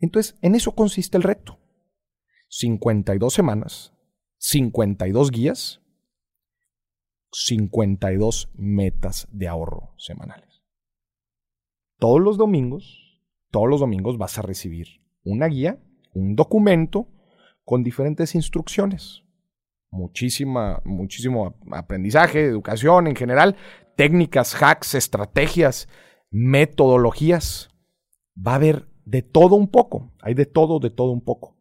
Entonces, 0.00 0.36
en 0.42 0.56
eso 0.56 0.74
consiste 0.74 1.16
el 1.16 1.22
reto. 1.22 1.60
52 2.48 3.32
semanas, 3.32 3.92
52 4.38 5.30
guías, 5.30 5.80
52 7.38 8.48
metas 8.54 9.28
de 9.30 9.46
ahorro 9.46 9.92
semanales. 9.98 10.62
Todos 11.98 12.18
los 12.18 12.38
domingos, 12.38 13.20
todos 13.50 13.68
los 13.68 13.80
domingos 13.80 14.16
vas 14.16 14.38
a 14.38 14.42
recibir 14.42 15.02
una 15.22 15.46
guía, 15.46 15.78
un 16.14 16.34
documento 16.34 17.08
con 17.62 17.82
diferentes 17.82 18.34
instrucciones. 18.34 19.22
Muchísima, 19.90 20.80
muchísimo 20.86 21.58
aprendizaje, 21.72 22.40
educación 22.40 23.06
en 23.06 23.16
general, 23.16 23.56
técnicas, 23.96 24.56
hacks, 24.62 24.94
estrategias, 24.94 25.90
metodologías. 26.30 27.68
Va 28.34 28.52
a 28.52 28.56
haber 28.56 28.88
de 29.04 29.20
todo 29.20 29.56
un 29.56 29.68
poco. 29.68 30.14
Hay 30.22 30.32
de 30.32 30.46
todo, 30.46 30.78
de 30.78 30.88
todo 30.88 31.10
un 31.10 31.22
poco. 31.22 31.54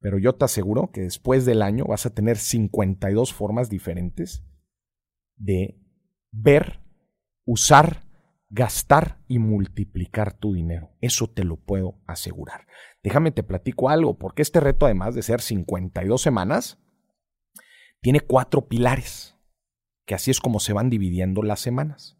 Pero 0.00 0.18
yo 0.18 0.34
te 0.34 0.46
aseguro 0.46 0.90
que 0.90 1.02
después 1.02 1.44
del 1.44 1.62
año 1.62 1.84
vas 1.84 2.06
a 2.06 2.10
tener 2.10 2.38
52 2.38 3.32
formas 3.32 3.70
diferentes 3.70 4.42
de 5.36 5.78
ver, 6.32 6.80
usar, 7.44 8.02
gastar 8.48 9.22
y 9.28 9.38
multiplicar 9.38 10.32
tu 10.32 10.54
dinero. 10.54 10.96
Eso 11.00 11.28
te 11.28 11.44
lo 11.44 11.56
puedo 11.56 12.00
asegurar. 12.06 12.66
Déjame 13.02 13.30
te 13.30 13.42
platico 13.42 13.88
algo, 13.88 14.18
porque 14.18 14.42
este 14.42 14.60
reto, 14.60 14.86
además 14.86 15.14
de 15.14 15.22
ser 15.22 15.40
52 15.40 16.20
semanas, 16.20 16.78
tiene 18.00 18.20
cuatro 18.20 18.68
pilares, 18.68 19.36
que 20.04 20.14
así 20.14 20.30
es 20.30 20.40
como 20.40 20.60
se 20.60 20.72
van 20.72 20.90
dividiendo 20.90 21.42
las 21.42 21.60
semanas. 21.60 22.18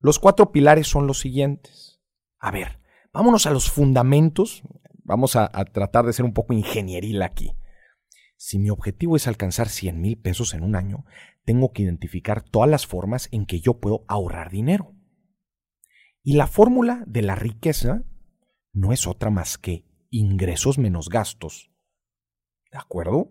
Los 0.00 0.18
cuatro 0.18 0.52
pilares 0.52 0.86
son 0.86 1.06
los 1.06 1.20
siguientes. 1.20 2.00
A 2.38 2.50
ver, 2.50 2.80
vámonos 3.12 3.46
a 3.46 3.50
los 3.50 3.70
fundamentos 3.70 4.62
Vamos 5.06 5.36
a, 5.36 5.48
tratar 5.66 6.04
de 6.04 6.12
ser 6.12 6.24
un 6.24 6.34
poco 6.34 6.52
ingenieril 6.52 7.22
aquí. 7.22 7.56
Si 8.36 8.58
mi 8.58 8.70
objetivo 8.70 9.14
es 9.14 9.28
alcanzar 9.28 9.68
100 9.68 10.00
mil 10.00 10.18
pesos 10.18 10.52
en 10.52 10.64
un 10.64 10.74
año, 10.74 11.04
tengo 11.46 11.72
que 11.72 11.82
identificar 11.82 12.42
todas 12.42 12.68
las 12.68 12.86
formas 12.86 13.28
en 13.32 13.46
que 13.46 13.60
yo 13.60 13.80
puedo 13.80 14.04
ahorrar 14.08 14.50
dinero. 14.50 14.94
Y 16.22 16.34
la 16.34 16.48
fórmula 16.48 17.04
de 17.06 17.22
la 17.22 17.36
riqueza 17.36 18.04
no 18.72 18.92
es 18.92 19.06
otra 19.06 19.30
más 19.30 19.56
que 19.56 19.86
ingresos 20.10 20.76
menos 20.76 21.08
gastos. 21.08 21.70
¿De 22.72 22.78
acuerdo? 22.78 23.30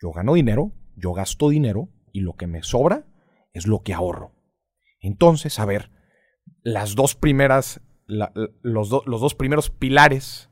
Yo 0.00 0.10
gano 0.10 0.34
dinero, 0.34 0.72
yo 0.96 1.12
gasto 1.12 1.48
dinero 1.48 1.88
y 2.12 2.20
lo 2.20 2.34
que 2.34 2.48
me 2.48 2.64
sobra 2.64 3.06
es 3.52 3.68
lo 3.68 3.82
que 3.82 3.94
ahorro. 3.94 4.34
Entonces, 5.00 5.60
a 5.60 5.64
ver, 5.64 5.92
las 6.62 6.96
dos 6.96 7.14
primeras, 7.14 7.80
los, 8.06 8.90
los 9.06 9.20
dos 9.20 9.34
primeros 9.36 9.70
pilares 9.70 10.50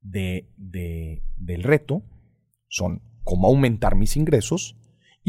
de, 0.00 0.48
del 0.56 1.62
reto 1.62 2.02
son 2.68 3.02
cómo 3.22 3.48
aumentar 3.48 3.96
mis 3.96 4.16
ingresos 4.16 4.78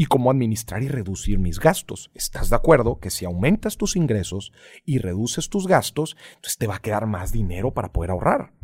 y 0.00 0.06
cómo 0.06 0.30
administrar 0.30 0.82
y 0.82 0.88
reducir 0.88 1.38
mis 1.38 1.60
gastos. 1.60 2.10
¿Estás 2.14 2.48
de 2.48 2.56
acuerdo 2.56 3.00
que 3.00 3.10
si 3.10 3.26
aumentas 3.26 3.76
tus 3.76 3.96
ingresos 3.96 4.50
y 4.86 4.96
reduces 4.96 5.50
tus 5.50 5.66
gastos, 5.66 6.16
entonces 6.36 6.56
te 6.56 6.66
va 6.66 6.76
a 6.76 6.80
quedar 6.80 7.06
más 7.06 7.32
dinero 7.32 7.74
para 7.74 7.92
poder 7.92 8.10
ahorrar? 8.10 8.54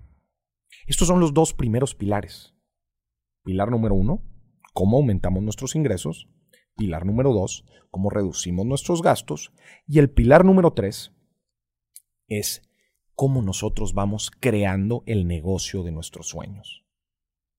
Estos 0.86 1.08
son 1.08 1.20
los 1.20 1.34
dos 1.34 1.52
primeros 1.52 1.94
pilares. 1.94 2.54
Pilar 3.44 3.70
número 3.70 3.94
uno, 3.94 4.22
cómo 4.72 4.96
aumentamos 4.96 5.42
nuestros 5.42 5.76
ingresos. 5.76 6.26
Pilar 6.74 7.04
número 7.04 7.34
dos, 7.34 7.66
cómo 7.90 8.08
reducimos 8.08 8.64
nuestros 8.64 9.02
gastos. 9.02 9.52
Y 9.86 9.98
el 9.98 10.08
pilar 10.08 10.42
número 10.42 10.72
tres 10.72 11.12
es 12.28 12.62
cómo 13.14 13.42
nosotros 13.42 13.92
vamos 13.92 14.30
creando 14.30 15.02
el 15.04 15.26
negocio 15.26 15.82
de 15.82 15.92
nuestros 15.92 16.28
sueños. 16.28 16.86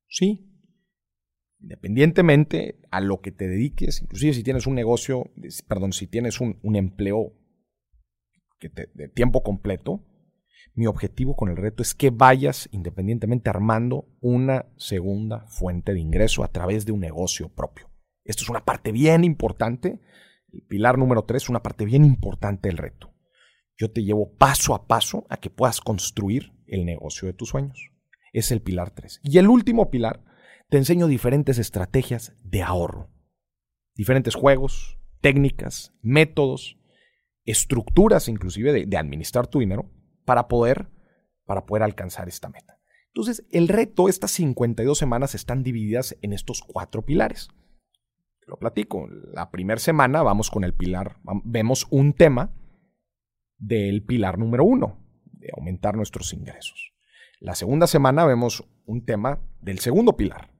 Sí, 0.07 0.46
independientemente 1.59 2.79
a 2.91 3.01
lo 3.01 3.21
que 3.21 3.31
te 3.31 3.47
dediques, 3.47 4.01
inclusive 4.01 4.33
si 4.33 4.43
tienes 4.43 4.67
un 4.67 4.75
negocio, 4.75 5.31
perdón, 5.67 5.93
si 5.93 6.07
tienes 6.07 6.39
un, 6.41 6.57
empleo 6.75 7.33
de 8.59 9.07
tiempo 9.09 9.43
completo, 9.43 10.03
mi 10.77 10.85
objetivo 10.85 11.35
con 11.35 11.49
el 11.49 11.57
reto 11.57 11.81
es 11.81 11.95
que 11.95 12.11
vayas 12.11 12.69
independientemente 12.71 13.49
armando 13.49 14.05
una 14.21 14.67
segunda 14.77 15.47
fuente 15.47 15.91
de 15.91 15.99
ingreso 15.99 16.43
a 16.43 16.51
través 16.51 16.85
de 16.85 16.91
un 16.91 16.99
negocio 16.99 17.49
propio. 17.49 17.89
Esto 18.23 18.43
es 18.43 18.49
una 18.49 18.63
parte 18.63 18.91
bien 18.91 19.23
importante 19.23 19.99
El 20.53 20.61
pilar 20.61 20.99
número 20.99 21.23
3 21.23 21.43
es 21.43 21.49
una 21.49 21.63
parte 21.63 21.83
bien 21.83 22.05
importante 22.05 22.69
del 22.69 22.77
reto. 22.77 23.11
Yo 23.75 23.91
te 23.91 24.03
llevo 24.03 24.35
paso 24.35 24.75
a 24.75 24.85
paso 24.85 25.25
a 25.29 25.37
que 25.37 25.49
puedas 25.49 25.81
construir 25.81 26.53
el 26.67 26.85
negocio 26.85 27.27
de 27.27 27.33
tus 27.33 27.49
sueños. 27.49 27.91
Es 28.31 28.51
el 28.51 28.61
pilar 28.61 28.91
3. 28.91 29.21
Y 29.23 29.39
el 29.39 29.47
último 29.47 29.89
pilar, 29.89 30.23
te 30.69 30.77
enseño 30.77 31.07
diferentes 31.07 31.57
estrategias 31.57 32.35
de 32.43 32.61
ahorro. 32.61 33.09
Diferentes 33.95 34.35
juegos, 34.35 34.99
técnicas, 35.21 35.93
métodos, 36.01 36.77
estructuras 37.45 38.27
inclusive 38.27 38.85
de, 38.85 38.97
administrar 38.97 39.47
tu 39.47 39.59
dinero 39.59 39.89
para 40.25 40.47
poder, 40.47 40.89
para 41.45 41.65
poder 41.65 41.83
alcanzar 41.83 42.27
esta 42.27 42.49
meta. 42.49 42.79
Entonces, 43.07 43.45
el 43.49 43.67
reto, 43.67 44.09
estas 44.09 44.31
52 44.31 44.97
semanas 44.97 45.33
están 45.33 45.63
divididas 45.63 46.17
en 46.21 46.33
estos 46.33 46.61
cuatro 46.61 47.03
pilares. 47.03 47.47
Lo 48.45 48.57
platico. 48.57 49.07
La 49.33 49.49
primera 49.49 49.79
semana 49.79 50.21
vamos 50.21 50.51
con 50.51 50.63
el 50.63 50.73
pilar, 50.73 51.17
vemos 51.43 51.87
un 51.89 52.13
tema 52.13 52.53
del 53.57 54.03
pilar 54.03 54.37
número 54.37 54.65
uno, 54.65 55.03
de 55.23 55.49
aumentar 55.57 55.95
nuestros 55.95 56.33
ingresos. 56.33 56.93
La 57.39 57.55
segunda 57.55 57.87
semana 57.87 58.25
vemos 58.25 58.63
un 58.85 59.05
tema 59.05 59.39
del 59.61 59.79
segundo 59.79 60.15
pilar, 60.15 60.56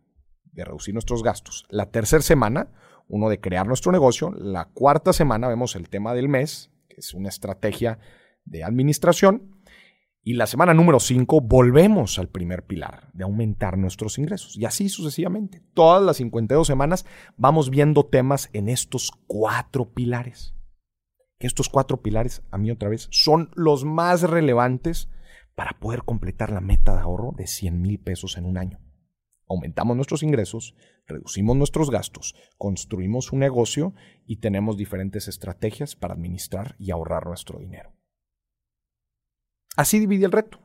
de 0.58 0.66
reducir 0.66 0.94
nuestros 0.94 1.24
gastos. 1.24 1.66
La 1.70 1.92
tercera 1.92 2.22
semana, 2.22 2.74
uno 3.08 3.30
de 3.30 3.40
crear 3.40 3.66
nuestro 3.68 3.92
negocio. 3.92 4.32
La 4.32 4.66
cuarta 4.66 5.14
semana 5.14 5.48
vemos 5.48 5.76
el 5.76 5.88
tema 5.88 6.14
del 6.14 6.28
mes, 6.28 6.72
que 6.90 6.98
es 6.98 7.14
una 7.14 7.30
estrategia 7.30 8.00
de 8.44 8.64
administración. 8.64 9.54
Y 10.24 10.34
la 10.34 10.48
semana 10.48 10.74
número 10.74 11.00
5 11.00 11.40
volvemos 11.42 12.20
al 12.20 12.28
primer 12.28 12.66
pilar 12.66 13.10
de 13.14 13.24
aumentar 13.24 13.78
nuestros 13.78 14.18
ingresos. 14.18 14.58
Y 14.58 14.66
así 14.66 14.90
sucesivamente. 14.90 15.62
Todas 15.74 16.04
las 16.04 16.18
52 16.18 16.68
semanas 16.68 17.06
vamos 17.38 17.70
viendo 17.70 18.04
temas 18.06 18.50
en 18.52 18.68
estos 18.68 19.12
cuatro 19.28 19.94
pilares. 19.94 20.54
Estos 21.40 21.70
cuatro 21.70 22.02
pilares, 22.02 22.42
a 22.50 22.58
mí 22.58 22.72
otra 22.72 22.90
vez, 22.90 23.08
son 23.12 23.52
los 23.54 23.86
más 23.86 24.24
relevantes 24.24 25.08
para 25.56 25.80
poder 25.80 26.04
completar 26.04 26.52
la 26.52 26.62
meta 26.62 26.96
de 26.96 27.02
ahorro 27.02 27.32
de 27.38 27.46
100 27.46 27.80
mil 27.80 28.00
pesos 28.00 28.38
en 28.38 28.46
un 28.46 28.58
año. 28.58 28.80
Aumentamos 29.50 29.96
nuestros 29.96 30.24
ingresos, 30.24 30.76
reducimos 31.06 31.56
nuestros 31.56 31.90
gastos, 31.90 32.36
construimos 32.58 33.32
un 33.32 33.40
negocio 33.40 33.94
y 34.26 34.38
tenemos 34.38 34.78
diferentes 34.78 35.28
estrategias 35.28 35.96
para 35.96 36.14
administrar 36.14 36.76
y 36.78 36.92
ahorrar 36.92 37.26
nuestro 37.26 37.60
dinero. 37.60 37.94
Así 39.78 40.00
divide 40.00 40.26
el 40.26 40.32
reto. 40.32 40.60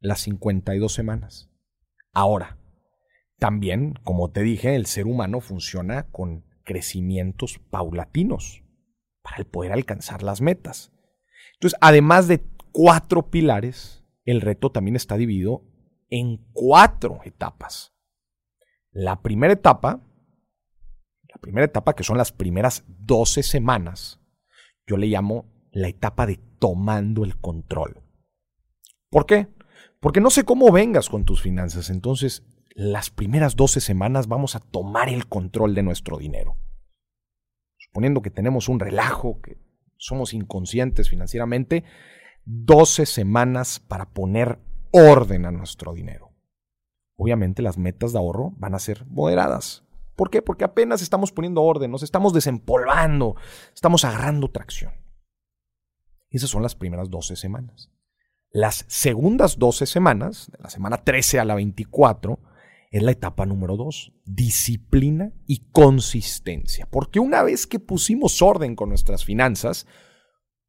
Las 0.00 0.20
52 0.20 0.92
semanas. 0.92 1.50
Ahora, 2.12 2.58
también, 3.38 3.94
como 4.02 4.30
te 4.30 4.42
dije, 4.42 4.74
el 4.74 4.86
ser 4.86 5.06
humano 5.06 5.40
funciona 5.40 6.10
con 6.10 6.44
crecimientos 6.64 7.60
paulatinos 7.70 8.64
para 9.22 9.44
poder 9.44 9.72
alcanzar 9.72 10.22
las 10.22 10.40
metas. 10.40 10.92
Entonces, 11.54 11.78
además 11.80 12.28
de 12.28 12.42
cuatro 12.72 13.30
pilares, 13.30 14.04
el 14.24 14.40
reto 14.40 14.70
también 14.72 14.96
está 14.96 15.16
dividido 15.16 15.62
en 16.14 16.36
cuatro 16.52 17.18
etapas. 17.24 17.92
La 18.92 19.20
primera 19.20 19.52
etapa, 19.52 20.00
la 21.22 21.40
primera 21.40 21.64
etapa 21.64 21.96
que 21.96 22.04
son 22.04 22.16
las 22.16 22.30
primeras 22.30 22.84
12 22.86 23.42
semanas, 23.42 24.20
yo 24.86 24.96
le 24.96 25.08
llamo 25.08 25.46
la 25.72 25.88
etapa 25.88 26.24
de 26.24 26.38
tomando 26.60 27.24
el 27.24 27.36
control. 27.36 28.00
¿Por 29.10 29.26
qué? 29.26 29.48
Porque 29.98 30.20
no 30.20 30.30
sé 30.30 30.44
cómo 30.44 30.70
vengas 30.70 31.08
con 31.08 31.24
tus 31.24 31.42
finanzas, 31.42 31.90
entonces 31.90 32.44
las 32.76 33.10
primeras 33.10 33.56
12 33.56 33.80
semanas 33.80 34.28
vamos 34.28 34.54
a 34.54 34.60
tomar 34.60 35.08
el 35.08 35.26
control 35.26 35.74
de 35.74 35.82
nuestro 35.82 36.18
dinero. 36.18 36.56
Suponiendo 37.76 38.22
que 38.22 38.30
tenemos 38.30 38.68
un 38.68 38.78
relajo, 38.78 39.40
que 39.40 39.58
somos 39.96 40.32
inconscientes 40.32 41.10
financieramente, 41.10 41.82
12 42.44 43.04
semanas 43.04 43.80
para 43.80 44.10
poner 44.10 44.60
orden 44.94 45.44
a 45.44 45.50
nuestro 45.50 45.92
dinero. 45.92 46.30
Obviamente 47.16 47.62
las 47.62 47.78
metas 47.78 48.12
de 48.12 48.18
ahorro 48.18 48.52
van 48.56 48.74
a 48.74 48.78
ser 48.78 49.04
moderadas. 49.06 49.84
¿Por 50.14 50.30
qué? 50.30 50.40
Porque 50.40 50.64
apenas 50.64 51.02
estamos 51.02 51.32
poniendo 51.32 51.62
orden, 51.62 51.90
nos 51.90 52.04
estamos 52.04 52.32
desempolvando, 52.32 53.34
estamos 53.74 54.04
agarrando 54.04 54.50
tracción. 54.50 54.92
Esas 56.30 56.50
son 56.50 56.62
las 56.62 56.76
primeras 56.76 57.10
12 57.10 57.34
semanas. 57.34 57.90
Las 58.50 58.84
segundas 58.86 59.58
12 59.58 59.86
semanas, 59.86 60.48
de 60.52 60.62
la 60.62 60.70
semana 60.70 60.98
13 60.98 61.40
a 61.40 61.44
la 61.44 61.56
24, 61.56 62.38
es 62.92 63.02
la 63.02 63.10
etapa 63.10 63.46
número 63.46 63.76
2, 63.76 64.12
disciplina 64.24 65.32
y 65.48 65.70
consistencia. 65.72 66.86
Porque 66.88 67.18
una 67.18 67.42
vez 67.42 67.66
que 67.66 67.80
pusimos 67.80 68.40
orden 68.42 68.76
con 68.76 68.90
nuestras 68.90 69.24
finanzas, 69.24 69.88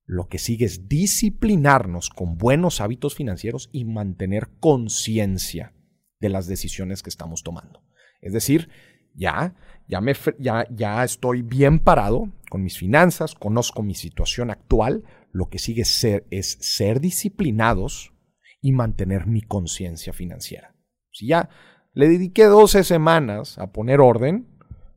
lo 0.05 0.27
que 0.27 0.37
sigue 0.37 0.65
es 0.65 0.87
disciplinarnos 0.87 2.09
con 2.09 2.37
buenos 2.37 2.79
hábitos 2.79 3.15
financieros 3.15 3.69
y 3.71 3.85
mantener 3.85 4.49
conciencia 4.59 5.73
de 6.19 6.29
las 6.29 6.47
decisiones 6.47 7.01
que 7.01 7.09
estamos 7.09 7.43
tomando. 7.43 7.83
Es 8.21 8.33
decir, 8.33 8.69
ya, 9.13 9.55
ya, 9.87 10.01
me, 10.01 10.13
ya, 10.39 10.67
ya 10.71 11.03
estoy 11.03 11.41
bien 11.41 11.79
parado 11.79 12.31
con 12.49 12.63
mis 12.63 12.77
finanzas, 12.77 13.33
conozco 13.33 13.81
mi 13.81 13.95
situación 13.95 14.51
actual, 14.51 15.03
lo 15.31 15.49
que 15.49 15.59
sigue 15.59 15.85
ser, 15.85 16.25
es 16.29 16.57
ser 16.61 16.99
disciplinados 16.99 18.13
y 18.61 18.71
mantener 18.71 19.27
mi 19.27 19.41
conciencia 19.41 20.13
financiera. 20.13 20.75
Si 21.11 21.27
ya 21.27 21.49
le 21.93 22.07
dediqué 22.07 22.45
12 22.45 22.83
semanas 22.83 23.57
a 23.57 23.71
poner 23.71 23.99
orden, 23.99 24.47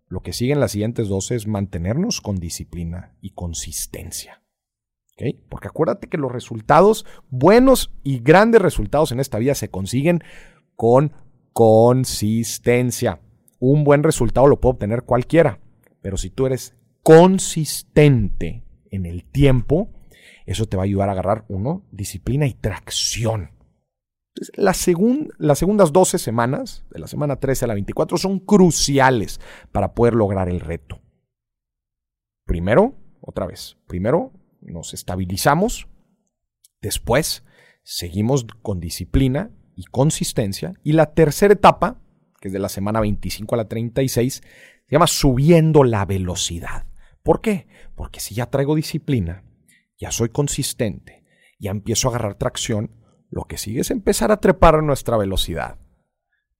lo 0.09 0.21
que 0.21 0.33
sigue 0.33 0.53
en 0.53 0.61
las 0.61 0.73
siguientes 0.73 1.09
12 1.09 1.37
es 1.37 1.47
mantenernos 1.47 2.21
con 2.21 2.37
disciplina 2.37 3.16
y 3.21 3.35
consistencia. 3.35 4.42
Porque 5.49 5.69
acuérdate 5.69 6.09
que 6.09 6.19
los 6.19 6.31
resultados, 6.31 7.05
buenos 7.31 7.93
y 8.03 8.21
grandes 8.21 8.63
resultados 8.63 9.13
en 9.13 9.21
esta 9.21 9.39
vida 9.39 9.55
se 9.55 9.69
consiguen 9.69 10.23
con 10.77 11.13
consistencia. 11.53 13.21
Un 13.59 13.83
buen 13.83 14.03
resultado 14.05 14.47
lo 14.47 14.61
puede 14.61 14.75
obtener 14.75 15.03
cualquiera, 15.03 15.59
pero 16.01 16.17
si 16.17 16.31
tú 16.31 16.47
eres 16.47 16.77
consistente 17.03 18.63
en 18.91 19.07
el 19.07 19.25
tiempo, 19.25 19.91
eso 20.47 20.67
te 20.67 20.77
va 20.77 20.85
a 20.85 20.85
ayudar 20.85 21.09
a 21.09 21.13
agarrar, 21.13 21.45
uno, 21.49 21.83
disciplina 21.91 22.47
y 22.47 22.55
tracción. 22.55 23.51
Entonces, 24.35 24.53
las 24.57 25.59
segundas 25.59 25.93
12 25.93 26.19
semanas, 26.19 26.85
de 26.91 27.01
la 27.01 27.09
semana 27.09 27.37
13 27.37 27.65
a 27.65 27.69
la 27.69 27.75
24, 27.75 28.19
son 28.19 28.39
cruciales 28.39 29.41
para 29.73 29.95
poder 29.95 30.15
lograr 30.15 30.49
el 30.49 30.61
reto. 30.61 31.01
Primero, 32.45 32.95
otra 33.21 33.47
vez, 33.47 33.77
primero 33.89 34.33
nos 34.61 34.94
estabilizamos, 34.94 35.88
después 36.81 37.44
seguimos 37.83 38.47
con 38.62 38.81
disciplina 38.81 39.51
y 39.75 39.85
consistencia, 39.85 40.75
y 40.83 40.92
la 40.92 41.14
tercera 41.14 41.55
etapa, 41.55 42.01
que 42.40 42.49
es 42.49 42.53
de 42.53 42.59
la 42.59 42.68
semana 42.68 43.01
25 43.01 43.55
a 43.55 43.59
la 43.59 43.68
36, 43.68 44.35
se 44.35 44.42
llama 44.90 45.07
subiendo 45.07 45.85
la 45.85 46.05
velocidad. 46.05 46.87
¿Por 47.23 47.40
qué? 47.40 47.66
Porque 47.94 48.21
si 48.21 48.35
ya 48.35 48.47
traigo 48.47 48.75
disciplina, 48.75 49.44
ya 49.99 50.11
soy 50.11 50.31
consistente, 50.31 51.25
ya 51.59 51.71
empiezo 51.71 52.09
a 52.09 52.11
agarrar 52.12 52.35
tracción, 52.37 52.90
lo 53.31 53.44
que 53.44 53.59
sigue 53.59 53.81
es 53.81 53.90
empezar 53.90 54.33
a 54.33 54.40
trepar 54.40 54.83
nuestra 54.83 55.16
velocidad. 55.16 55.79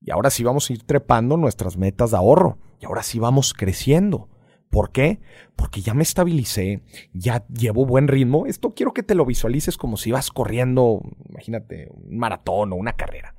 Y 0.01 0.11
ahora 0.11 0.31
sí 0.31 0.45
vamos 0.45 0.69
a 0.69 0.73
ir 0.73 0.83
trepando 0.85 1.37
nuestras 1.37 1.77
metas 1.77 2.11
de 2.13 2.19
ahorro. 2.19 2.59
Y 2.81 2.87
ahora 2.87 3.03
sí 3.03 3.19
vamos 3.19 3.53
creciendo. 3.53 4.29
¿Por 4.71 4.93
qué? 4.93 5.21
Porque 5.57 5.81
ya 5.81 5.95
me 5.95 6.03
estabilicé, 6.03 6.83
ya 7.13 7.47
llevo 7.49 7.87
buen 7.87 8.07
ritmo. 8.09 8.47
Esto 8.47 8.75
quiero 8.75 8.93
que 8.93 9.03
te 9.03 9.15
lo 9.15 9.25
visualices 9.25 9.77
como 9.77 9.97
si 9.97 10.11
vas 10.11 10.31
corriendo, 10.31 11.01
imagínate, 11.29 11.89
un 11.91 12.19
maratón 12.19 12.73
o 12.73 12.77
una 12.77 12.93
carrera. 12.93 13.35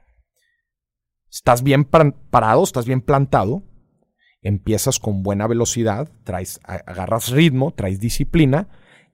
Estás 1.29 1.61
bien 1.61 1.85
parado, 1.85 2.63
estás 2.63 2.85
bien 2.87 3.01
plantado, 3.01 3.63
empiezas 4.41 4.99
con 4.99 5.21
buena 5.21 5.45
velocidad, 5.45 6.11
traes, 6.23 6.59
agarras 6.63 7.29
ritmo, 7.29 7.71
traes 7.71 7.99
disciplina 7.99 8.67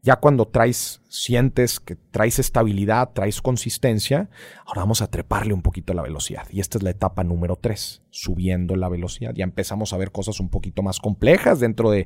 ya 0.06 0.18
cuando 0.18 0.46
traes, 0.46 1.02
sientes 1.10 1.80
que 1.80 1.96
traes 1.96 2.38
estabilidad, 2.38 3.14
traes 3.14 3.42
consistencia, 3.42 4.30
ahora 4.68 4.82
vamos 4.82 5.02
a 5.02 5.10
treparle 5.10 5.52
un 5.52 5.64
poquito 5.64 5.96
la 5.96 6.04
velocidad. 6.04 6.48
Y 6.52 6.60
esta 6.60 6.78
es 6.78 6.84
la 6.84 6.92
etapa 6.92 7.24
número 7.24 7.56
3, 7.56 8.04
subiendo 8.12 8.76
la 8.76 8.88
velocidad. 8.88 9.34
Ya 9.34 9.44
empezamos 9.44 9.94
a 9.94 9.98
ver 9.98 10.12
cosas 10.12 10.40
un 10.40 10.50
poquito 10.50 10.84
más 10.84 11.00
complejas 11.00 11.60
dentro 11.60 11.90
de, 11.90 12.06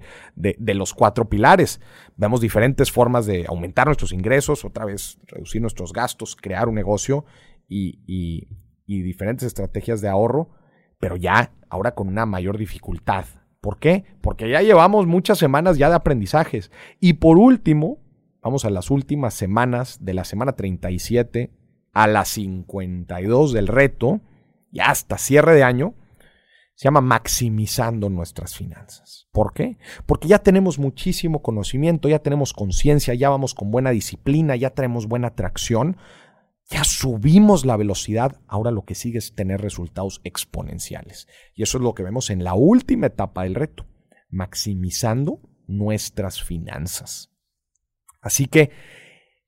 los 0.74 0.94
cuatro 0.94 1.28
pilares. 1.28 1.82
Vemos 2.16 2.40
diferentes 2.40 2.90
formas 2.90 3.26
de 3.26 3.46
aumentar 3.50 3.88
nuestros 3.88 4.14
ingresos, 4.14 4.64
otra 4.64 4.86
vez 4.86 5.20
reducir 5.28 5.62
nuestros 5.62 5.92
gastos, 5.92 6.38
crear 6.38 6.70
un 6.70 6.76
negocio 6.76 7.26
y, 7.68 8.00
y 8.08 9.02
diferentes 9.02 9.46
estrategias 9.46 10.00
de 10.00 10.08
ahorro, 10.08 10.52
pero 11.02 11.18
ya 11.18 11.52
ahora 11.70 11.96
con 11.96 12.08
una 12.08 12.26
mayor 12.26 12.58
dificultad 12.58 13.26
¿Por 13.62 13.80
qué? 13.80 14.06
Porque 14.22 14.50
ya 14.50 14.62
llevamos 14.62 15.06
muchas 15.06 15.38
semanas 15.38 15.78
ya 15.78 15.89
de 15.89 15.95
aprendizajes. 15.95 16.72
Y 17.00 17.13
por 17.13 17.38
último, 17.38 18.00
vamos 18.41 18.65
a 18.65 18.69
las 18.69 18.89
últimas 18.89 19.34
semanas 19.34 20.00
de 20.02 20.13
la 20.13 20.24
semana 20.24 20.54
37 20.54 21.52
a 21.91 22.08
la 22.08 22.26
52 22.26 23.52
del 23.52 23.67
reto, 23.67 24.22
y 24.72 24.80
hasta 24.80 25.17
cierre 25.17 25.56
de 25.56 25.63
año, 25.63 25.95
Se 26.76 26.86
llama 26.86 27.02
maximizando 27.02 28.08
nuestras 28.08 28.56
finanzas. 28.56 29.28
¿Por 29.34 29.52
qué? 29.52 29.78
Porque 30.06 30.30
ya 30.30 30.39
tenemos 30.39 30.80
muchísimo 30.80 31.41
conocimiento, 31.41 32.08
ya 32.08 32.19
tenemos 32.19 32.54
conciencia, 32.54 33.13
ya 33.15 33.30
vamos 33.30 33.54
con 33.54 33.69
buena 33.69 33.89
disciplina, 33.89 34.56
ya 34.56 34.69
tenemos 34.69 35.06
buena 35.06 35.28
atracción, 35.28 35.98
ya 36.69 36.84
subimos 36.84 37.65
la 37.65 37.77
velocidad, 37.77 38.39
ahora 38.47 38.69
lo 38.69 38.86
que 38.86 38.93
sigue 38.93 39.17
es 39.17 39.34
tener 39.34 39.60
resultados 39.60 40.21
exponenciales. 40.23 41.27
Y 41.55 41.63
eso 41.63 41.79
es 41.79 41.84
lo 41.84 41.95
que 41.95 42.03
vemos 42.03 42.29
en 42.29 42.43
la 42.43 42.53
última 42.53 43.08
etapa 43.08 43.43
del 43.43 43.55
reto, 43.55 43.88
maximizando 44.29 45.41
nuestras 45.67 46.43
finanzas. 46.43 47.32
Así 48.21 48.45
que 48.45 48.69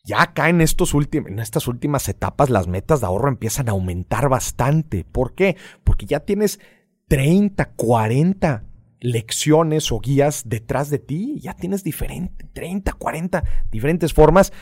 ya 0.04 0.24
acá 0.24 0.50
en, 0.50 0.62
estos 0.62 0.96
en 0.96 1.38
estas 1.38 1.68
últimas 1.68 2.10
etapas 2.10 2.50
las 2.50 2.68
metas 2.68 3.02
de 3.02 3.06
ahorro 3.06 3.30
empiezan 3.30 3.70
a 3.70 3.74
aumentar 3.74 4.28
bastante. 4.28 5.04
¿Por 5.04 5.36
qué? 5.36 5.58
Porque 5.84 6.08
ya 6.08 6.22
tienes 6.22 6.60
30, 7.08 7.74
40 7.74 8.66
lecciones 9.00 9.92
o 9.92 10.00
guías 10.00 10.44
detrás 10.48 10.90
de 10.90 10.98
ti, 10.98 11.40
ya 11.40 11.56
tienes 11.56 11.84
diferente, 11.84 12.48
30, 12.54 12.94
40 12.94 13.44
diferentes 13.72 14.14
formas 14.14 14.54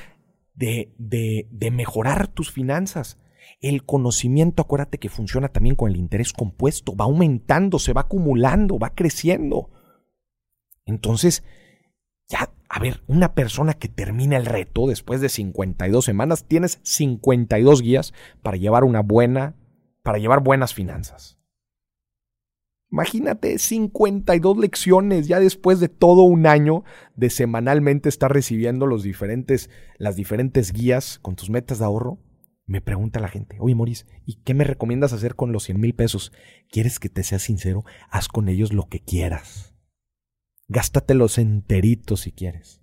de, 0.59 0.93
de, 0.97 1.47
de 1.51 1.71
mejorar 1.71 2.27
tus 2.27 2.51
finanzas. 2.51 3.17
El 3.61 3.85
conocimiento, 3.85 4.61
acuérdate 4.61 4.99
que 4.99 5.09
funciona 5.09 5.47
también 5.47 5.75
con 5.75 5.89
el 5.89 5.97
interés 5.97 6.33
compuesto, 6.33 6.95
va 6.95 7.05
aumentando, 7.05 7.79
se 7.79 7.93
va 7.93 8.01
acumulando, 8.01 8.77
va 8.77 8.93
creciendo. 8.93 9.69
Entonces, 10.85 11.43
ya, 12.27 12.51
a 12.67 12.79
ver, 12.79 13.01
una 13.07 13.33
persona 13.33 13.73
que 13.73 13.87
termina 13.87 14.35
el 14.35 14.45
reto 14.45 14.85
después 14.87 15.21
de 15.21 15.29
52 15.29 16.03
semanas, 16.03 16.43
tienes 16.43 16.79
52 16.83 17.81
guías 17.81 18.13
para 18.43 18.57
llevar 18.57 18.83
una 18.83 19.01
buena, 19.01 19.55
para 20.03 20.17
llevar 20.17 20.43
buenas 20.43 20.73
finanzas. 20.73 21.38
Imagínate 22.91 23.59
52 23.59 24.57
lecciones 24.57 25.27
ya 25.27 25.39
después 25.39 25.79
de 25.79 25.89
todo 25.89 26.23
un 26.23 26.47
año 26.47 26.83
de 27.15 27.29
semanalmente 27.29 28.09
estar 28.09 28.33
recibiendo 28.33 28.87
los 28.87 29.03
diferentes, 29.03 29.69
las 29.97 30.15
diferentes 30.15 30.73
guías 30.73 31.19
con 31.19 31.35
tus 31.35 31.51
metas 31.51 31.79
de 31.79 31.85
ahorro. 31.85 32.19
Me 32.65 32.81
pregunta 32.81 33.19
la 33.19 33.27
gente, 33.27 33.57
oye 33.59 33.75
Moris, 33.75 34.07
¿y 34.25 34.41
qué 34.43 34.53
me 34.53 34.63
recomiendas 34.63 35.13
hacer 35.13 35.35
con 35.35 35.51
los 35.51 35.63
100 35.63 35.79
mil 35.79 35.93
pesos? 35.93 36.31
¿Quieres 36.69 36.99
que 36.99 37.09
te 37.09 37.23
sea 37.23 37.39
sincero? 37.39 37.83
Haz 38.09 38.27
con 38.27 38.49
ellos 38.49 38.73
lo 38.73 38.87
que 38.87 38.99
quieras. 38.99 39.75
Gástatelos 40.67 41.37
enteritos 41.37 42.21
si 42.21 42.31
quieres. 42.31 42.81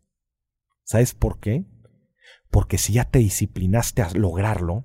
¿Sabes 0.84 1.14
por 1.14 1.40
qué? 1.40 1.66
Porque 2.50 2.78
si 2.78 2.94
ya 2.94 3.04
te 3.04 3.18
disciplinaste 3.18 4.02
a 4.02 4.10
lograrlo, 4.10 4.84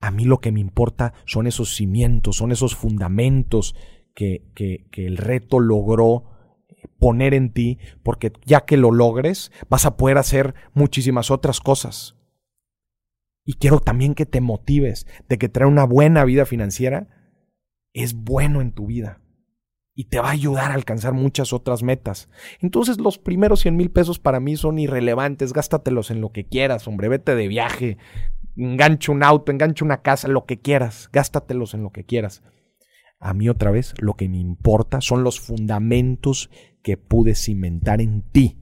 a 0.00 0.10
mí 0.10 0.24
lo 0.24 0.40
que 0.40 0.52
me 0.52 0.60
importa 0.60 1.14
son 1.24 1.46
esos 1.46 1.74
cimientos, 1.74 2.36
son 2.36 2.52
esos 2.52 2.74
fundamentos 2.74 3.74
que, 4.16 4.88
el 4.96 5.16
reto 5.18 5.60
logró 5.60 6.24
poner 6.98 7.34
en 7.34 7.52
ti, 7.52 7.78
porque 8.02 8.32
ya 8.44 8.62
que 8.64 8.76
lo 8.76 8.90
logres, 8.90 9.52
vas 9.68 9.84
a 9.86 9.96
poder 9.96 10.18
hacer 10.18 10.54
muchísimas 10.72 11.30
otras 11.30 11.60
cosas. 11.60 12.16
Y 13.44 13.54
quiero 13.54 13.78
también 13.78 14.14
que 14.14 14.26
te 14.26 14.40
motives 14.40 15.06
de 15.28 15.38
que 15.38 15.48
traer 15.48 15.70
una 15.70 15.84
buena 15.84 16.24
vida 16.24 16.46
financiera 16.46 17.08
es 17.92 18.14
bueno 18.14 18.60
en 18.60 18.72
tu 18.72 18.86
vida 18.86 19.20
y 19.94 20.04
te 20.04 20.18
va 20.18 20.28
a 20.28 20.32
ayudar 20.32 20.72
a 20.72 20.74
alcanzar 20.74 21.12
muchas 21.12 21.52
otras 21.52 21.82
metas. 21.82 22.28
Entonces 22.60 22.98
los 22.98 23.18
primeros 23.18 23.60
100 23.60 23.76
mil 23.76 23.90
pesos 23.90 24.18
para 24.18 24.40
mí 24.40 24.56
son 24.56 24.78
irrelevantes, 24.78 25.52
gástatelos 25.52 26.10
en 26.10 26.20
lo 26.20 26.32
que 26.32 26.44
quieras, 26.44 26.88
hombre, 26.88 27.08
vete 27.08 27.34
de 27.34 27.48
viaje, 27.48 27.98
engancha 28.56 29.12
un 29.12 29.22
auto, 29.22 29.52
engancha 29.52 29.84
una 29.84 30.02
casa, 30.02 30.28
lo 30.28 30.44
que 30.44 30.60
quieras, 30.60 31.08
gástatelos 31.12 31.72
en 31.74 31.82
lo 31.82 31.90
que 31.90 32.04
quieras. 32.04 32.42
A 33.18 33.34
mí 33.34 33.48
otra 33.48 33.70
vez 33.70 33.94
lo 33.98 34.14
que 34.14 34.28
me 34.28 34.38
importa 34.38 35.00
son 35.00 35.24
los 35.24 35.40
fundamentos 35.40 36.50
que 36.82 36.96
pude 36.96 37.34
cimentar 37.34 38.00
en 38.00 38.22
ti. 38.22 38.58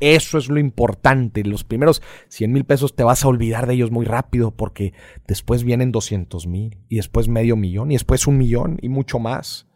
Eso 0.00 0.36
es 0.36 0.48
lo 0.48 0.58
importante. 0.58 1.44
Los 1.44 1.62
primeros 1.62 2.02
100 2.28 2.52
mil 2.52 2.64
pesos 2.64 2.96
te 2.96 3.04
vas 3.04 3.24
a 3.24 3.28
olvidar 3.28 3.68
de 3.68 3.74
ellos 3.74 3.92
muy 3.92 4.04
rápido 4.04 4.50
porque 4.50 4.92
después 5.28 5.62
vienen 5.62 5.92
200 5.92 6.48
mil 6.48 6.80
y 6.88 6.96
después 6.96 7.28
medio 7.28 7.56
millón 7.56 7.92
y 7.92 7.94
después 7.94 8.26
un 8.26 8.36
millón 8.36 8.78
y 8.82 8.88
mucho 8.88 9.20
más. 9.20 9.68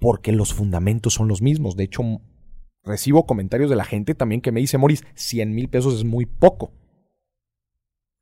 Porque 0.00 0.32
los 0.32 0.52
fundamentos 0.52 1.14
son 1.14 1.28
los 1.28 1.42
mismos. 1.42 1.76
De 1.76 1.84
hecho, 1.84 2.02
recibo 2.82 3.24
comentarios 3.24 3.70
de 3.70 3.76
la 3.76 3.84
gente 3.84 4.16
también 4.16 4.40
que 4.40 4.50
me 4.50 4.58
dice, 4.58 4.78
Moris, 4.78 5.04
100 5.14 5.54
mil 5.54 5.68
pesos 5.68 5.94
es 5.94 6.04
muy 6.04 6.26
poco. 6.26 6.72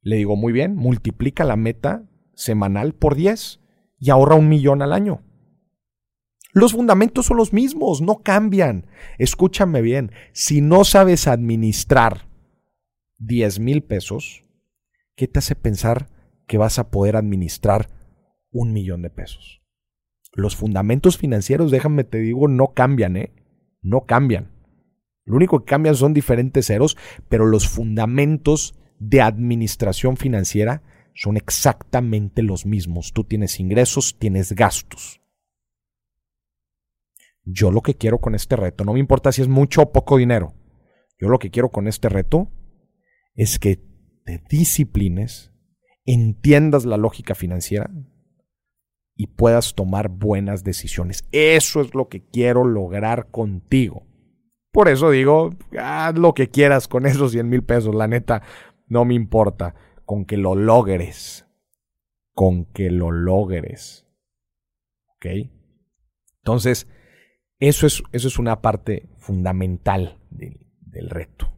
Le 0.03 0.17
digo, 0.17 0.37
muy 0.37 0.53
bien, 0.53 0.77
multiplica 0.77 1.45
la 1.45 1.57
meta 1.57 2.05
semanal 2.35 2.95
por 2.95 3.14
10 3.14 3.58
y 3.99 4.11
ahorra 4.11 4.37
un 4.37 4.49
millón 4.49 4.83
al 4.83 4.93
año. 4.93 5.23
Los 6.53 6.73
fundamentos 6.73 7.27
son 7.27 7.37
los 7.37 7.53
mismos, 7.53 8.01
no 8.01 8.23
cambian. 8.23 8.87
Escúchame 9.19 9.83
bien, 9.83 10.13
si 10.33 10.61
no 10.61 10.85
sabes 10.85 11.27
administrar 11.29 12.27
10 13.19 13.61
mil 13.61 13.83
pesos, 13.83 14.45
¿qué 15.15 15.29
te 15.29 15.41
hace 15.41 15.55
pensar 15.55 16.09
que 16.47 16.59
vas 16.59 16.79
a 16.79 16.91
poder 16.91 17.17
administrar 17.17 17.91
un 18.51 18.73
millón 18.73 19.03
de 19.03 19.11
pesos? 19.11 19.63
Los 20.33 20.57
fundamentos 20.57 21.19
financieros, 21.19 21.71
déjame 21.71 22.05
te 22.05 22.19
digo, 22.19 22.49
no 22.49 22.73
cambian, 22.75 23.17
¿eh? 23.17 23.33
No 23.83 24.07
cambian. 24.07 24.51
Lo 25.25 25.37
único 25.37 25.61
que 25.61 25.67
cambian 25.67 25.95
son 25.95 26.15
diferentes 26.15 26.67
ceros, 26.67 26.97
pero 27.29 27.45
los 27.45 27.69
fundamentos 27.69 28.79
de 28.99 29.21
administración 29.21 30.17
financiera 30.17 30.83
son 31.18 31.37
exactamente 31.37 32.42
los 32.44 32.64
mismos. 32.64 33.12
Tú 33.12 33.24
tienes 33.24 33.59
ingresos, 33.59 34.16
tienes 34.20 34.52
gastos. 34.52 35.20
Yo 37.42 37.72
lo 37.72 37.83
que 37.83 37.94
quiero 37.94 38.20
con 38.20 38.37
este 38.37 38.54
reto, 38.54 38.85
no 38.85 38.92
me 38.92 39.00
importa 39.00 39.33
si 39.33 39.42
es 39.42 39.48
mucho 39.48 39.83
o 39.83 39.92
poco 39.92 40.16
dinero, 40.16 40.54
yo 41.18 41.28
lo 41.28 41.40
que 41.40 41.50
quiero 41.50 41.70
con 41.70 41.88
este 41.88 42.09
reto 42.09 42.52
es 43.35 43.59
que 43.59 43.81
te 44.24 44.40
disciplines, 44.48 45.50
entiendas 46.04 46.85
la 46.85 46.96
lógica 46.96 47.35
financiera 47.35 47.90
y 49.16 49.26
puedas 49.26 49.74
tomar 49.74 50.11
buenas 50.11 50.62
decisiones. 50.62 51.26
Eso 51.33 51.81
es 51.81 51.96
lo 51.96 52.09
que 52.09 52.24
quiero 52.24 52.64
lograr 52.64 53.28
contigo. 53.33 54.07
Por 54.70 54.87
eso 54.87 55.11
digo, 55.11 55.50
haz 55.81 56.16
lo 56.16 56.33
que 56.33 56.48
quieras 56.48 56.87
con 56.87 57.07
esos 57.07 57.33
100 57.33 57.48
mil 57.48 57.64
pesos, 57.64 57.92
la 57.92 58.07
neta, 58.07 58.42
no 58.87 59.04
me 59.04 59.14
importa 59.14 59.74
con 60.09 60.25
que 60.25 60.38
lo 60.38 60.55
logres. 60.55 61.47
Con 62.33 62.64
que 62.64 62.90
lo 62.90 63.11
logres. 63.11 64.07
¿Ok? 65.05 65.27
Entonces, 66.38 66.88
eso 67.59 67.87
es, 67.87 68.03
eso 68.12 68.29
es 68.29 68.38
una 68.38 68.62
parte 68.62 69.11
fundamental 69.18 70.18
del, 70.31 71.11
reto. 71.11 71.53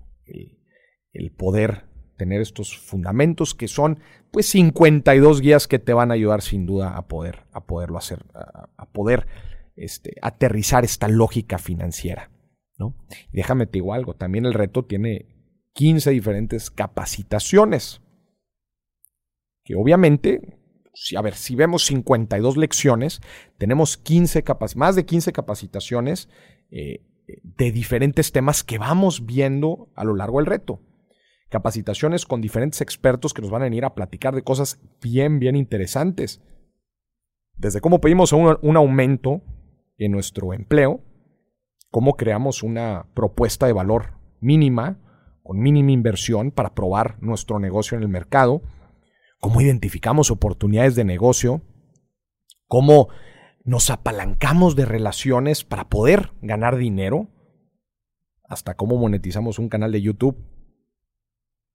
El, 1.12 1.30
poder 1.30 1.84
tener 2.16 2.40
estos 2.40 2.76
fundamentos 2.76 3.54
que 3.54 3.68
son 3.68 4.00
pues 4.32 4.46
52 4.46 5.40
guías 5.42 5.68
que 5.68 5.78
te 5.78 5.92
van 5.92 6.10
a 6.10 6.14
ayudar 6.14 6.42
sin 6.42 6.66
duda 6.66 6.96
a 6.96 7.06
poder 7.06 7.44
a 7.52 7.66
poderlo 7.66 7.98
hacer 7.98 8.26
a, 8.34 8.90
poder 8.92 9.26
este, 9.76 10.16
aterrizar 10.20 10.84
esta 10.84 11.08
lógica 11.08 11.56
financiera 11.56 12.30
¿no? 12.78 12.94
déjame 13.32 13.66
te 13.66 13.78
digo 13.78 13.94
algo 13.94 14.14
también 14.14 14.44
el 14.44 14.52
reto 14.52 14.84
tiene 14.84 15.34
15 15.72 16.10
diferentes 16.10 16.70
capacitaciones 16.70 18.02
que 19.70 19.76
obviamente, 19.76 20.58
si, 20.94 21.14
a 21.14 21.22
ver, 21.22 21.36
si 21.36 21.54
vemos 21.54 21.84
52 21.84 22.56
lecciones, 22.56 23.20
tenemos 23.56 23.96
15 23.96 24.42
más 24.74 24.96
de 24.96 25.06
15 25.06 25.32
capacitaciones 25.32 26.28
eh, 26.72 27.06
de 27.44 27.70
diferentes 27.70 28.32
temas 28.32 28.64
que 28.64 28.78
vamos 28.78 29.26
viendo 29.26 29.92
a 29.94 30.02
lo 30.02 30.16
largo 30.16 30.38
del 30.38 30.46
reto. 30.46 30.80
Capacitaciones 31.50 32.26
con 32.26 32.40
diferentes 32.40 32.80
expertos 32.80 33.32
que 33.32 33.42
nos 33.42 33.52
van 33.52 33.62
a 33.62 33.66
venir 33.66 33.84
a 33.84 33.94
platicar 33.94 34.34
de 34.34 34.42
cosas 34.42 34.80
bien, 35.00 35.38
bien 35.38 35.54
interesantes. 35.54 36.42
Desde 37.56 37.80
cómo 37.80 38.00
pedimos 38.00 38.32
un, 38.32 38.58
un 38.60 38.76
aumento 38.76 39.40
en 39.98 40.10
nuestro 40.10 40.52
empleo, 40.52 41.00
cómo 41.92 42.16
creamos 42.16 42.64
una 42.64 43.06
propuesta 43.14 43.66
de 43.66 43.72
valor 43.72 44.14
mínima, 44.40 44.98
con 45.44 45.60
mínima 45.60 45.92
inversión 45.92 46.50
para 46.50 46.74
probar 46.74 47.22
nuestro 47.22 47.60
negocio 47.60 47.96
en 47.96 48.02
el 48.02 48.08
mercado, 48.08 48.62
cómo 49.40 49.60
identificamos 49.60 50.30
oportunidades 50.30 50.94
de 50.94 51.04
negocio, 51.04 51.62
cómo 52.68 53.08
nos 53.64 53.90
apalancamos 53.90 54.76
de 54.76 54.84
relaciones 54.84 55.64
para 55.64 55.88
poder 55.88 56.32
ganar 56.42 56.76
dinero, 56.76 57.28
hasta 58.44 58.74
cómo 58.74 58.96
monetizamos 58.96 59.58
un 59.58 59.68
canal 59.68 59.92
de 59.92 60.02
YouTube. 60.02 60.36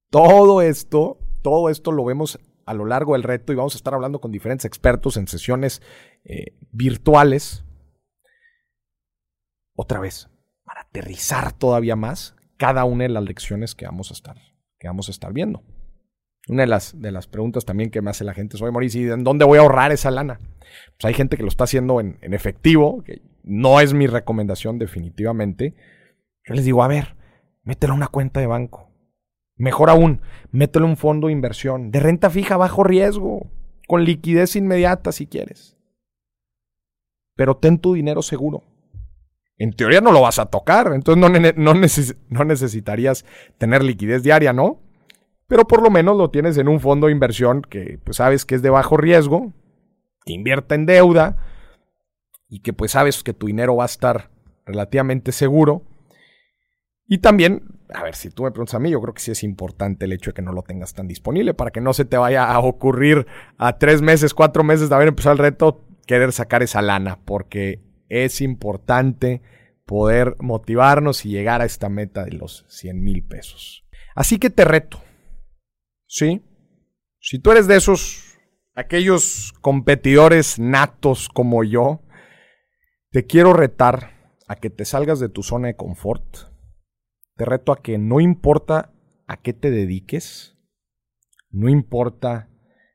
Todo 0.09 0.61
esto, 0.61 1.19
todo 1.41 1.69
esto 1.69 1.91
lo 1.91 2.05
vemos 2.05 2.39
a 2.65 2.73
lo 2.73 2.85
largo 2.85 3.13
del 3.13 3.23
reto 3.23 3.51
y 3.51 3.55
vamos 3.55 3.75
a 3.75 3.77
estar 3.77 3.93
hablando 3.93 4.21
con 4.21 4.31
diferentes 4.31 4.65
expertos 4.65 5.17
en 5.17 5.27
sesiones 5.27 5.81
eh, 6.23 6.57
virtuales. 6.71 7.63
Otra 9.75 9.99
vez, 9.99 10.29
para 10.63 10.81
aterrizar 10.81 11.53
todavía 11.53 11.95
más 11.95 12.35
cada 12.57 12.85
una 12.85 13.03
de 13.03 13.09
las 13.09 13.23
lecciones 13.23 13.75
que 13.75 13.85
vamos 13.85 14.11
a 14.11 14.13
estar, 14.13 14.37
que 14.79 14.87
vamos 14.87 15.07
a 15.09 15.11
estar 15.11 15.33
viendo. 15.33 15.63
Una 16.47 16.63
de 16.63 16.67
las, 16.67 16.99
de 16.99 17.11
las 17.11 17.27
preguntas 17.27 17.65
también 17.65 17.89
que 17.89 18.01
me 18.01 18.11
hace 18.11 18.23
la 18.23 18.33
gente 18.33 18.55
es, 18.55 18.61
oye, 18.61 18.71
Mauricio, 18.71 19.01
¿y 19.01 19.11
en 19.11 19.23
dónde 19.23 19.45
voy 19.45 19.57
a 19.57 19.61
ahorrar 19.61 19.91
esa 19.91 20.11
lana? 20.11 20.39
Pues 20.97 21.05
hay 21.05 21.13
gente 21.13 21.37
que 21.37 21.43
lo 21.43 21.49
está 21.49 21.63
haciendo 21.63 21.99
en, 21.99 22.17
en 22.21 22.33
efectivo, 22.33 23.03
que 23.03 23.21
no 23.43 23.79
es 23.79 23.93
mi 23.93 24.05
recomendación 24.07 24.77
definitivamente. 24.77 25.73
Yo 26.43 26.53
les 26.53 26.65
digo, 26.65 26.83
a 26.83 26.87
ver, 26.87 27.15
mételo 27.63 27.93
a 27.93 27.97
una 27.97 28.07
cuenta 28.07 28.39
de 28.39 28.47
banco. 28.47 28.91
Mejor 29.57 29.89
aún, 29.89 30.21
mételo 30.51 30.85
en 30.85 30.91
un 30.91 30.97
fondo 30.97 31.27
de 31.27 31.33
inversión, 31.33 31.89
de 31.91 31.99
renta 31.99 32.29
fija 32.29 32.57
bajo 32.57 32.83
riesgo, 32.83 33.49
con 33.87 34.03
liquidez 34.03 34.55
inmediata 34.55 35.11
si 35.11 35.27
quieres. 35.27 35.77
Pero 37.35 37.57
ten 37.57 37.79
tu 37.79 37.93
dinero 37.93 38.21
seguro. 38.21 38.63
En 39.57 39.73
teoría 39.73 40.01
no 40.01 40.11
lo 40.11 40.21
vas 40.21 40.37
a 40.37 40.47
tocar, 40.47 40.91
entonces 40.93 41.21
no, 41.21 41.29
no, 41.29 41.73
no 42.29 42.45
necesitarías 42.45 43.25
tener 43.57 43.83
liquidez 43.83 44.21
diaria, 44.21 44.51
¿no? 44.51 44.84
Pero 45.47 45.67
por 45.67 45.83
lo 45.83 45.89
menos 45.89 46.17
lo 46.17 46.31
tienes 46.31 46.57
en 46.57 46.67
un 46.67 46.79
fondo 46.79 47.07
de 47.07 47.13
inversión 47.13 47.61
que 47.61 47.99
pues 48.03 48.17
sabes 48.17 48.45
que 48.45 48.55
es 48.55 48.61
de 48.61 48.69
bajo 48.69 48.97
riesgo, 48.97 49.53
que 50.25 50.33
invierta 50.33 50.75
en 50.75 50.85
deuda 50.85 51.37
y 52.49 52.59
que 52.61 52.73
pues 52.73 52.91
sabes 52.91 53.21
que 53.23 53.33
tu 53.33 53.47
dinero 53.47 53.75
va 53.75 53.83
a 53.83 53.87
estar 53.87 54.31
relativamente 54.65 55.31
seguro. 55.31 55.83
Y 57.07 57.19
también, 57.19 57.79
a 57.93 58.03
ver, 58.03 58.15
si 58.15 58.31
tú 58.31 58.43
me 58.43 58.51
preguntas 58.51 58.73
a 58.73 58.79
mí, 58.79 58.89
yo 58.89 58.99
creo 59.01 59.13
que 59.13 59.21
sí 59.21 59.31
es 59.31 59.43
importante 59.43 60.05
el 60.05 60.13
hecho 60.13 60.31
de 60.31 60.33
que 60.35 60.41
no 60.41 60.53
lo 60.53 60.63
tengas 60.63 60.93
tan 60.95 61.07
disponible 61.07 61.53
para 61.53 61.69
que 61.69 61.81
no 61.81 61.93
se 61.93 62.05
te 62.05 62.17
vaya 62.17 62.51
a 62.51 62.59
ocurrir 62.59 63.27
a 63.57 63.77
tres 63.77 64.01
meses, 64.01 64.33
cuatro 64.33 64.63
meses 64.63 64.89
de 64.89 64.95
haber 64.95 65.09
empezado 65.09 65.33
el 65.33 65.39
reto, 65.39 65.85
querer 66.07 66.31
sacar 66.31 66.63
esa 66.63 66.81
lana, 66.81 67.19
porque 67.23 67.83
es 68.09 68.41
importante 68.41 69.41
poder 69.85 70.35
motivarnos 70.39 71.25
y 71.25 71.29
llegar 71.29 71.61
a 71.61 71.65
esta 71.65 71.89
meta 71.89 72.25
de 72.25 72.31
los 72.31 72.65
100 72.69 73.03
mil 73.03 73.23
pesos. 73.23 73.85
Así 74.15 74.39
que 74.39 74.49
te 74.49 74.65
reto, 74.65 74.99
¿sí? 76.07 76.41
Si 77.19 77.39
tú 77.39 77.51
eres 77.51 77.67
de 77.67 77.77
esos, 77.77 78.37
aquellos 78.73 79.53
competidores 79.61 80.59
natos 80.59 81.29
como 81.29 81.63
yo, 81.63 82.01
te 83.11 83.25
quiero 83.25 83.53
retar 83.53 84.33
a 84.47 84.55
que 84.57 84.69
te 84.69 84.85
salgas 84.85 85.19
de 85.19 85.29
tu 85.29 85.41
zona 85.41 85.67
de 85.67 85.75
confort. 85.75 86.37
Te 87.35 87.45
reto 87.45 87.71
a 87.71 87.81
que 87.81 87.97
no 87.97 88.19
importa 88.19 88.93
a 89.27 89.41
qué 89.41 89.53
te 89.53 89.71
dediques, 89.71 90.57
no 91.49 91.69
importa 91.69 92.49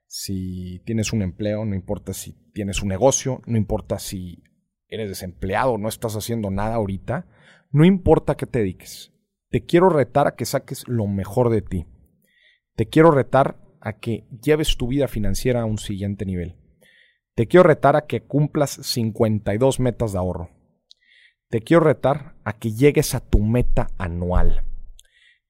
si 0.07 0.81
tienes 0.85 1.13
un 1.13 1.23
empleo, 1.23 1.65
no 1.65 1.75
importa 1.75 2.13
si 2.13 2.35
tienes 2.53 2.83
un 2.83 2.89
negocio, 2.89 3.43
no 3.47 3.57
importa 3.57 3.99
si 3.99 4.43
eres 4.89 5.09
desempleado, 5.09 5.79
no 5.79 5.89
estás 5.89 6.17
haciendo 6.17 6.51
nada 6.51 6.75
ahorita, 6.75 7.27
no 7.71 7.85
importa 7.85 8.33
a 8.33 8.37
qué 8.37 8.47
te 8.47 8.59
dediques. 8.61 9.13
Te 9.51 9.65
quiero 9.65 9.89
retar 9.89 10.27
a 10.27 10.37
que 10.37 10.45
saques 10.45 10.87
lo 10.89 11.07
mejor 11.07 11.51
de 11.51 11.63
ti. 11.63 11.87
Te 12.77 12.87
quiero 12.87 13.11
retar 13.11 13.57
a 13.81 13.95
que 13.95 14.25
lleves 14.43 14.77
tu 14.77 14.89
vida 14.89 15.09
financiera 15.09 15.63
a 15.63 15.67
un 15.67 15.79
siguiente 15.79 16.25
nivel. 16.25 16.57
Te 17.35 17.47
quiero 17.47 17.65
retar 17.65 17.97
a 17.97 18.07
que 18.07 18.23
cumplas 18.23 18.71
52 18.71 19.81
metas 19.81 20.13
de 20.13 20.19
ahorro. 20.19 20.51
Te 21.49 21.63
quiero 21.63 21.85
retar 21.85 22.35
a 22.45 22.53
que 22.55 22.73
llegues 22.73 23.15
a 23.15 23.21
tu 23.21 23.41
meta 23.41 23.89
anual. 23.99 24.63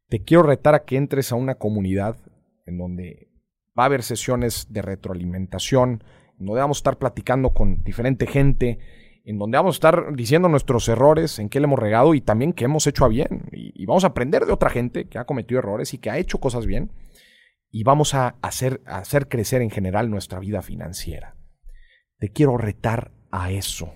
Te 0.08 0.24
quiero 0.24 0.42
retar 0.42 0.74
a 0.74 0.84
que 0.84 0.96
entres 0.96 1.32
a 1.32 1.36
una 1.36 1.56
comunidad 1.56 2.16
en 2.66 2.78
donde 2.78 3.30
va 3.78 3.84
a 3.84 3.86
haber 3.86 4.02
sesiones 4.02 4.66
de 4.70 4.82
retroalimentación, 4.82 6.02
en 6.38 6.46
donde 6.46 6.60
vamos 6.60 6.78
a 6.78 6.80
estar 6.80 6.98
platicando 6.98 7.50
con 7.50 7.82
diferente 7.84 8.26
gente, 8.26 8.78
en 9.24 9.38
donde 9.38 9.58
vamos 9.58 9.76
a 9.76 9.78
estar 9.78 10.14
diciendo 10.14 10.48
nuestros 10.48 10.88
errores, 10.88 11.38
en 11.38 11.48
qué 11.48 11.60
le 11.60 11.64
hemos 11.64 11.78
regado 11.78 12.14
y 12.14 12.20
también 12.20 12.52
qué 12.52 12.64
hemos 12.64 12.86
hecho 12.86 13.04
a 13.04 13.08
bien. 13.08 13.44
Y, 13.52 13.84
vamos 13.86 14.04
a 14.04 14.08
aprender 14.08 14.46
de 14.46 14.52
otra 14.52 14.70
gente 14.70 15.06
que 15.06 15.18
ha 15.18 15.24
cometido 15.24 15.58
errores 15.58 15.94
y 15.94 15.98
que 15.98 16.10
ha 16.10 16.18
hecho 16.18 16.38
cosas 16.38 16.66
bien. 16.66 16.90
Y 17.70 17.84
vamos 17.84 18.14
a 18.14 18.36
hacer, 18.42 18.82
hacer 18.86 19.28
crecer 19.28 19.62
en 19.62 19.70
general 19.70 20.10
nuestra 20.10 20.40
vida 20.40 20.62
financiera. 20.62 21.36
Te 22.18 22.30
quiero 22.30 22.56
retar 22.56 23.12
a 23.30 23.50
eso. 23.50 23.94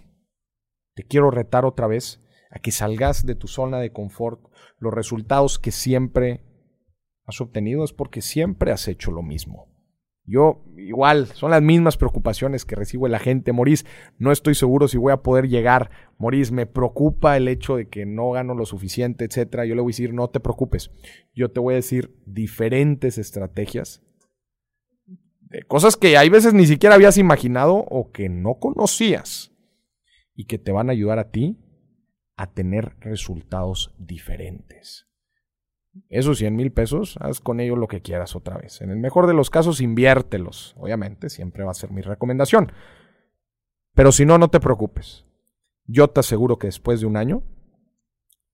Te 0.94 1.02
quiero 1.04 1.30
retar 1.30 1.64
otra 1.64 1.86
vez 1.86 2.22
a 2.50 2.60
que 2.60 2.70
salgas 2.70 3.26
de 3.26 3.34
tu 3.34 3.48
zona 3.48 3.80
de 3.80 3.92
confort. 3.92 4.40
Los 4.78 4.94
resultados 4.94 5.58
que 5.58 5.72
siempre 5.72 6.44
has 7.26 7.40
obtenido 7.40 7.84
es 7.84 7.92
porque 7.92 8.22
siempre 8.22 8.70
has 8.70 8.86
hecho 8.86 9.10
lo 9.10 9.22
mismo. 9.22 9.73
Yo 10.26 10.64
igual, 10.76 11.26
son 11.26 11.50
las 11.50 11.62
mismas 11.62 11.96
preocupaciones 11.96 12.64
que 12.64 12.76
recibo 12.76 13.08
la 13.08 13.18
gente. 13.18 13.52
Morís, 13.52 13.84
no 14.18 14.32
estoy 14.32 14.54
seguro 14.54 14.88
si 14.88 14.96
voy 14.96 15.12
a 15.12 15.22
poder 15.22 15.48
llegar. 15.48 15.90
Morís, 16.16 16.50
me 16.50 16.66
preocupa 16.66 17.36
el 17.36 17.46
hecho 17.48 17.76
de 17.76 17.88
que 17.88 18.06
no 18.06 18.30
gano 18.30 18.54
lo 18.54 18.64
suficiente, 18.64 19.26
etcétera. 19.26 19.66
Yo 19.66 19.74
le 19.74 19.82
voy 19.82 19.90
a 19.90 19.94
decir, 19.94 20.14
no 20.14 20.28
te 20.28 20.40
preocupes. 20.40 20.90
Yo 21.34 21.50
te 21.50 21.60
voy 21.60 21.74
a 21.74 21.76
decir 21.76 22.14
diferentes 22.24 23.18
estrategias 23.18 24.02
de 25.54 25.62
cosas 25.62 25.96
que 25.96 26.16
hay 26.16 26.28
veces 26.30 26.52
ni 26.52 26.66
siquiera 26.66 26.96
habías 26.96 27.16
imaginado 27.16 27.76
o 27.76 28.10
que 28.10 28.28
no 28.28 28.58
conocías 28.58 29.52
y 30.34 30.46
que 30.46 30.58
te 30.58 30.72
van 30.72 30.88
a 30.88 30.92
ayudar 30.92 31.20
a 31.20 31.30
ti 31.30 31.58
a 32.36 32.52
tener 32.52 32.96
resultados 32.98 33.94
diferentes. 33.98 35.06
Esos 36.08 36.38
100 36.38 36.56
mil 36.56 36.72
pesos, 36.72 37.16
haz 37.20 37.40
con 37.40 37.60
ellos 37.60 37.78
lo 37.78 37.88
que 37.88 38.02
quieras 38.02 38.34
otra 38.34 38.58
vez. 38.58 38.80
En 38.80 38.90
el 38.90 38.98
mejor 38.98 39.26
de 39.26 39.34
los 39.34 39.50
casos, 39.50 39.80
inviértelos. 39.80 40.74
Obviamente, 40.76 41.30
siempre 41.30 41.64
va 41.64 41.70
a 41.70 41.74
ser 41.74 41.90
mi 41.90 42.02
recomendación. 42.02 42.72
Pero 43.94 44.10
si 44.12 44.26
no, 44.26 44.38
no 44.38 44.48
te 44.48 44.60
preocupes. 44.60 45.24
Yo 45.86 46.08
te 46.08 46.20
aseguro 46.20 46.58
que 46.58 46.66
después 46.66 47.00
de 47.00 47.06
un 47.06 47.16
año 47.16 47.42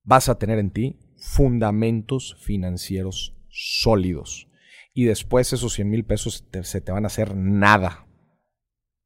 vas 0.03 0.29
a 0.29 0.39
tener 0.39 0.59
en 0.59 0.71
ti 0.71 0.99
fundamentos 1.17 2.37
financieros 2.41 3.37
sólidos. 3.49 4.49
Y 4.93 5.05
después 5.05 5.53
esos 5.53 5.73
100 5.75 5.89
mil 5.89 6.05
pesos 6.05 6.47
se 6.63 6.81
te 6.81 6.93
van 6.93 7.05
a 7.05 7.09
hacer 7.09 7.37
nada. 7.37 8.07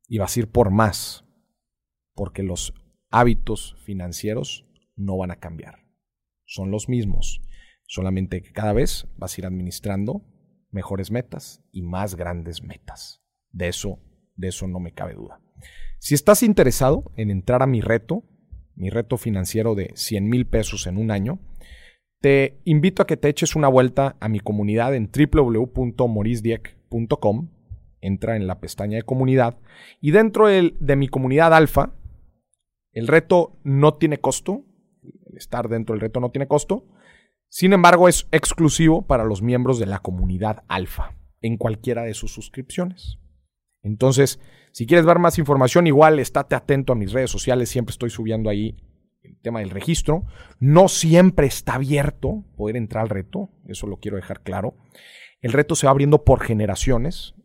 Y 0.09 0.19
vas 0.19 0.37
a 0.37 0.41
ir 0.41 0.51
por 0.51 0.71
más. 0.71 1.25
Porque 2.15 2.43
los 2.43 2.75
hábitos 3.11 3.77
financieros 3.85 4.67
no 4.97 5.17
van 5.17 5.31
a 5.31 5.41
cambiar. 5.41 5.85
Son 6.47 6.71
los 6.71 6.89
mismos. 6.89 7.41
Solamente 7.95 8.43
que 8.43 8.51
cada 8.51 8.73
vez 8.73 9.07
vas 9.17 9.39
a 9.39 9.41
ir 9.41 9.47
administrando 9.47 10.25
mejores 10.73 11.13
metas 11.13 11.63
y 11.71 11.83
más 11.83 12.17
grandes 12.17 12.61
metas. 12.61 13.23
De 13.53 13.69
eso, 13.69 14.01
de 14.35 14.49
eso 14.49 14.67
no 14.67 14.81
me 14.81 14.91
cabe 14.91 15.15
duda. 15.15 15.41
Si 16.01 16.17
estás 16.17 16.43
interesado 16.43 17.13
en 17.15 17.31
entrar 17.31 17.63
a 17.63 17.69
mi 17.69 17.81
reto, 17.81 18.25
mi 18.75 18.91
reto 18.91 19.17
financiero 19.17 19.77
de 19.77 19.93
100 19.95 20.29
mil 20.29 20.45
pesos 20.45 20.89
en 20.89 20.99
un 20.99 21.13
año, 21.13 21.39
te 22.21 22.59
invito 22.65 23.01
a 23.01 23.07
que 23.07 23.17
te 23.17 23.29
eches 23.29 23.55
una 23.55 23.69
vuelta 23.69 24.17
a 24.19 24.29
mi 24.29 24.41
comunidad 24.41 24.93
en 24.97 25.09
www.morisdieck.com. 25.09 27.49
Entra 28.01 28.35
en 28.35 28.49
la 28.49 28.59
pestaña 28.59 28.97
de 28.97 29.05
comunidad 29.05 29.57
y 30.01 30.11
dentro 30.11 30.49
de, 30.49 30.75
de 30.81 30.97
mi 30.97 31.07
comunidad 31.07 31.55
alfa, 31.55 31.95
el 32.91 33.07
reto 33.07 33.57
no 33.63 33.95
tiene 33.95 34.19
costo. 34.19 34.65
El 35.31 35.37
estar 35.37 35.69
dentro 35.69 35.95
del 35.95 36.01
reto 36.01 36.19
no 36.19 36.33
tiene 36.33 36.49
costo. 36.49 36.89
Sin 37.55 37.73
embargo, 37.73 38.09
es 38.09 38.27
exclusivo 38.33 39.03
para 39.07 39.23
los 39.23 39.41
miembros 39.41 39.79
de 39.79 39.87
la 39.87 40.01
comunidad 40.01 40.65
alfa 40.67 41.17
en 41.41 41.57
cualquiera 41.57 42.03
de 42.03 42.13
sus 42.13 42.33
suscripciones. 42.33 43.21
Entonces, 43.81 44.41
si 44.73 44.89
quieres 44.89 45.07
ver 45.07 45.21
más 45.21 45.39
información, 45.39 45.87
igual 45.87 46.19
estate 46.19 46.57
atento 46.57 46.93
a 46.93 46.97
mis 46.97 47.13
redes 47.13 47.31
sociales, 47.31 47.69
siempre 47.69 47.93
estoy 47.93 48.11
subiendo 48.11 48.51
ahí 48.51 48.77
el 49.23 49.39
tema 49.41 49.61
del 49.61 49.71
registro. 49.71 50.25
No 50.59 50.89
siempre 50.89 51.47
está 51.47 51.75
abierto 51.75 52.43
poder 52.57 52.77
entrar 52.77 53.05
al 53.05 53.09
reto, 53.09 53.51
eso 53.69 53.87
lo 53.87 53.99
quiero 53.99 54.17
dejar 54.17 54.43
claro. 54.43 54.75
El 55.41 55.53
reto 55.53 55.77
se 55.77 55.87
va 55.87 55.93
abriendo 55.93 56.25
por 56.25 56.43
generaciones, 56.43 57.37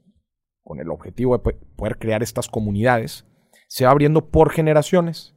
con 0.64 0.80
el 0.80 0.90
objetivo 0.90 1.38
de 1.38 1.54
poder 1.76 2.00
crear 2.00 2.24
estas 2.24 2.48
comunidades. 2.48 3.28
Se 3.68 3.86
va 3.86 3.92
abriendo 3.92 4.32
por 4.32 4.52
generaciones 4.52 5.36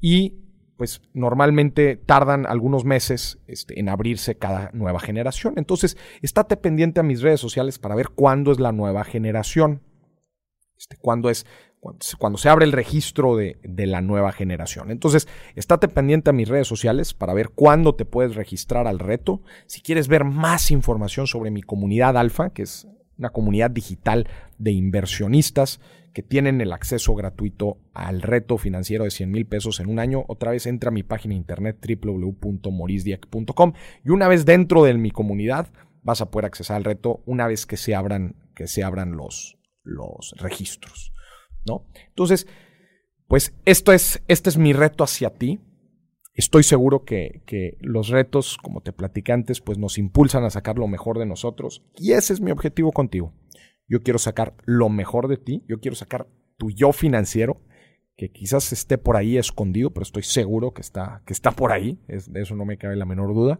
y 0.00 0.47
pues 0.78 1.02
normalmente 1.12 1.96
tardan 1.96 2.46
algunos 2.46 2.84
meses 2.84 3.40
este, 3.48 3.80
en 3.80 3.88
abrirse 3.88 4.38
cada 4.38 4.70
nueva 4.72 5.00
generación. 5.00 5.54
Entonces, 5.56 5.98
estate 6.22 6.56
pendiente 6.56 7.00
a 7.00 7.02
mis 7.02 7.20
redes 7.20 7.40
sociales 7.40 7.80
para 7.80 7.96
ver 7.96 8.10
cuándo 8.10 8.52
es 8.52 8.60
la 8.60 8.70
nueva 8.70 9.02
generación. 9.02 9.82
Este, 10.78 10.96
cuándo 10.96 11.28
es 11.28 11.44
cuando 12.18 12.38
se 12.38 12.48
abre 12.48 12.64
el 12.64 12.72
registro 12.72 13.36
de, 13.36 13.56
de, 13.62 13.86
la 13.86 14.00
nueva 14.00 14.32
generación. 14.32 14.90
Entonces, 14.90 15.28
estate 15.54 15.86
pendiente 15.86 16.30
a 16.30 16.32
mis 16.32 16.48
redes 16.48 16.66
sociales 16.66 17.14
para 17.14 17.34
ver 17.34 17.50
cuándo 17.50 17.94
te 17.94 18.04
puedes 18.04 18.34
registrar 18.34 18.88
al 18.88 18.98
reto. 18.98 19.42
Si 19.66 19.80
quieres 19.80 20.08
ver 20.08 20.24
más 20.24 20.72
información 20.72 21.28
sobre 21.28 21.52
mi 21.52 21.62
comunidad 21.62 22.16
alfa, 22.16 22.50
que 22.50 22.62
es 22.62 22.88
una 23.16 23.30
comunidad 23.30 23.70
digital 23.70 24.28
de 24.58 24.72
inversionistas 24.72 25.80
que 26.18 26.24
tienen 26.24 26.60
el 26.60 26.72
acceso 26.72 27.14
gratuito 27.14 27.78
al 27.94 28.22
reto 28.22 28.58
financiero 28.58 29.04
de 29.04 29.12
100 29.12 29.30
mil 29.30 29.46
pesos 29.46 29.78
en 29.78 29.88
un 29.88 30.00
año. 30.00 30.24
Otra 30.26 30.50
vez 30.50 30.66
entra 30.66 30.88
a 30.88 30.90
mi 30.92 31.04
página 31.04 31.34
internet 31.34 31.78
www.morisdiac.com 31.80 33.74
y 34.04 34.10
una 34.10 34.26
vez 34.26 34.44
dentro 34.44 34.82
de 34.82 34.94
mi 34.94 35.12
comunidad 35.12 35.68
vas 36.02 36.20
a 36.20 36.32
poder 36.32 36.46
accesar 36.46 36.78
al 36.78 36.82
reto 36.82 37.22
una 37.24 37.46
vez 37.46 37.66
que 37.66 37.76
se 37.76 37.94
abran, 37.94 38.34
que 38.56 38.66
se 38.66 38.82
abran 38.82 39.16
los, 39.16 39.58
los 39.84 40.34
registros. 40.38 41.12
¿no? 41.64 41.86
Entonces, 42.08 42.48
pues 43.28 43.54
esto 43.64 43.92
es, 43.92 44.20
este 44.26 44.50
es 44.50 44.58
mi 44.58 44.72
reto 44.72 45.04
hacia 45.04 45.30
ti. 45.30 45.60
estoy 46.34 46.64
seguro 46.64 47.04
que, 47.04 47.44
que, 47.46 47.76
los 47.78 48.08
retos, 48.08 48.56
como 48.56 48.80
te 48.80 48.92
platicé 48.92 49.30
antes, 49.30 49.60
pues 49.60 49.78
nos 49.78 49.98
impulsan 49.98 50.42
a 50.42 50.50
sacar 50.50 50.78
lo 50.78 50.88
mejor 50.88 51.20
de 51.20 51.26
nosotros. 51.26 51.84
Y 51.94 52.10
ese 52.10 52.32
es 52.32 52.40
mi 52.40 52.50
objetivo 52.50 52.90
contigo. 52.90 53.32
Yo 53.88 54.02
quiero 54.02 54.18
sacar 54.18 54.54
lo 54.64 54.88
mejor 54.88 55.28
de 55.28 55.38
ti. 55.38 55.64
Yo 55.68 55.80
quiero 55.80 55.96
sacar 55.96 56.28
tu 56.56 56.70
yo 56.70 56.92
financiero, 56.92 57.60
que 58.16 58.30
quizás 58.30 58.72
esté 58.72 58.98
por 58.98 59.16
ahí 59.16 59.38
escondido, 59.38 59.90
pero 59.90 60.02
estoy 60.02 60.24
seguro 60.24 60.72
que 60.74 60.82
está, 60.82 61.22
que 61.24 61.32
está 61.32 61.52
por 61.52 61.72
ahí. 61.72 61.98
De 62.06 62.42
eso 62.42 62.54
no 62.54 62.64
me 62.64 62.76
cabe 62.76 62.96
la 62.96 63.06
menor 63.06 63.34
duda. 63.34 63.58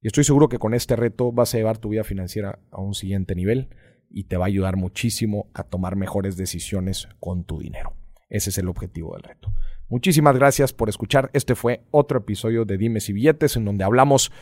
Y 0.00 0.08
estoy 0.08 0.24
seguro 0.24 0.48
que 0.48 0.58
con 0.58 0.74
este 0.74 0.96
reto 0.96 1.32
vas 1.32 1.54
a 1.54 1.58
llevar 1.58 1.78
tu 1.78 1.90
vida 1.90 2.04
financiera 2.04 2.58
a 2.70 2.80
un 2.80 2.94
siguiente 2.94 3.34
nivel 3.34 3.68
y 4.10 4.24
te 4.24 4.36
va 4.36 4.44
a 4.44 4.48
ayudar 4.48 4.76
muchísimo 4.76 5.50
a 5.54 5.62
tomar 5.64 5.96
mejores 5.96 6.36
decisiones 6.36 7.08
con 7.20 7.44
tu 7.44 7.58
dinero. 7.58 7.94
Ese 8.28 8.50
es 8.50 8.58
el 8.58 8.68
objetivo 8.68 9.14
del 9.14 9.22
reto. 9.22 9.52
Muchísimas 9.88 10.36
gracias 10.36 10.72
por 10.72 10.88
escuchar. 10.88 11.30
Este 11.32 11.54
fue 11.54 11.84
otro 11.90 12.18
episodio 12.18 12.64
de 12.64 12.78
Dimes 12.78 13.08
y 13.08 13.12
Billetes 13.12 13.56
en 13.56 13.64
donde 13.64 13.84
hablamos 13.84 14.32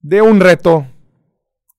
de 0.00 0.22
un 0.22 0.40
reto, 0.40 0.86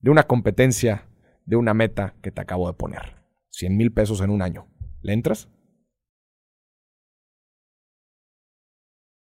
de 0.00 0.10
una 0.10 0.24
competencia, 0.24 1.06
de 1.50 1.56
una 1.56 1.74
meta 1.74 2.14
que 2.22 2.30
te 2.30 2.40
acabo 2.40 2.68
de 2.68 2.74
poner. 2.74 3.16
100 3.50 3.76
mil 3.76 3.92
pesos 3.92 4.20
en 4.20 4.30
un 4.30 4.40
año. 4.40 4.68
¿Le 5.02 5.12
entras? 5.12 5.48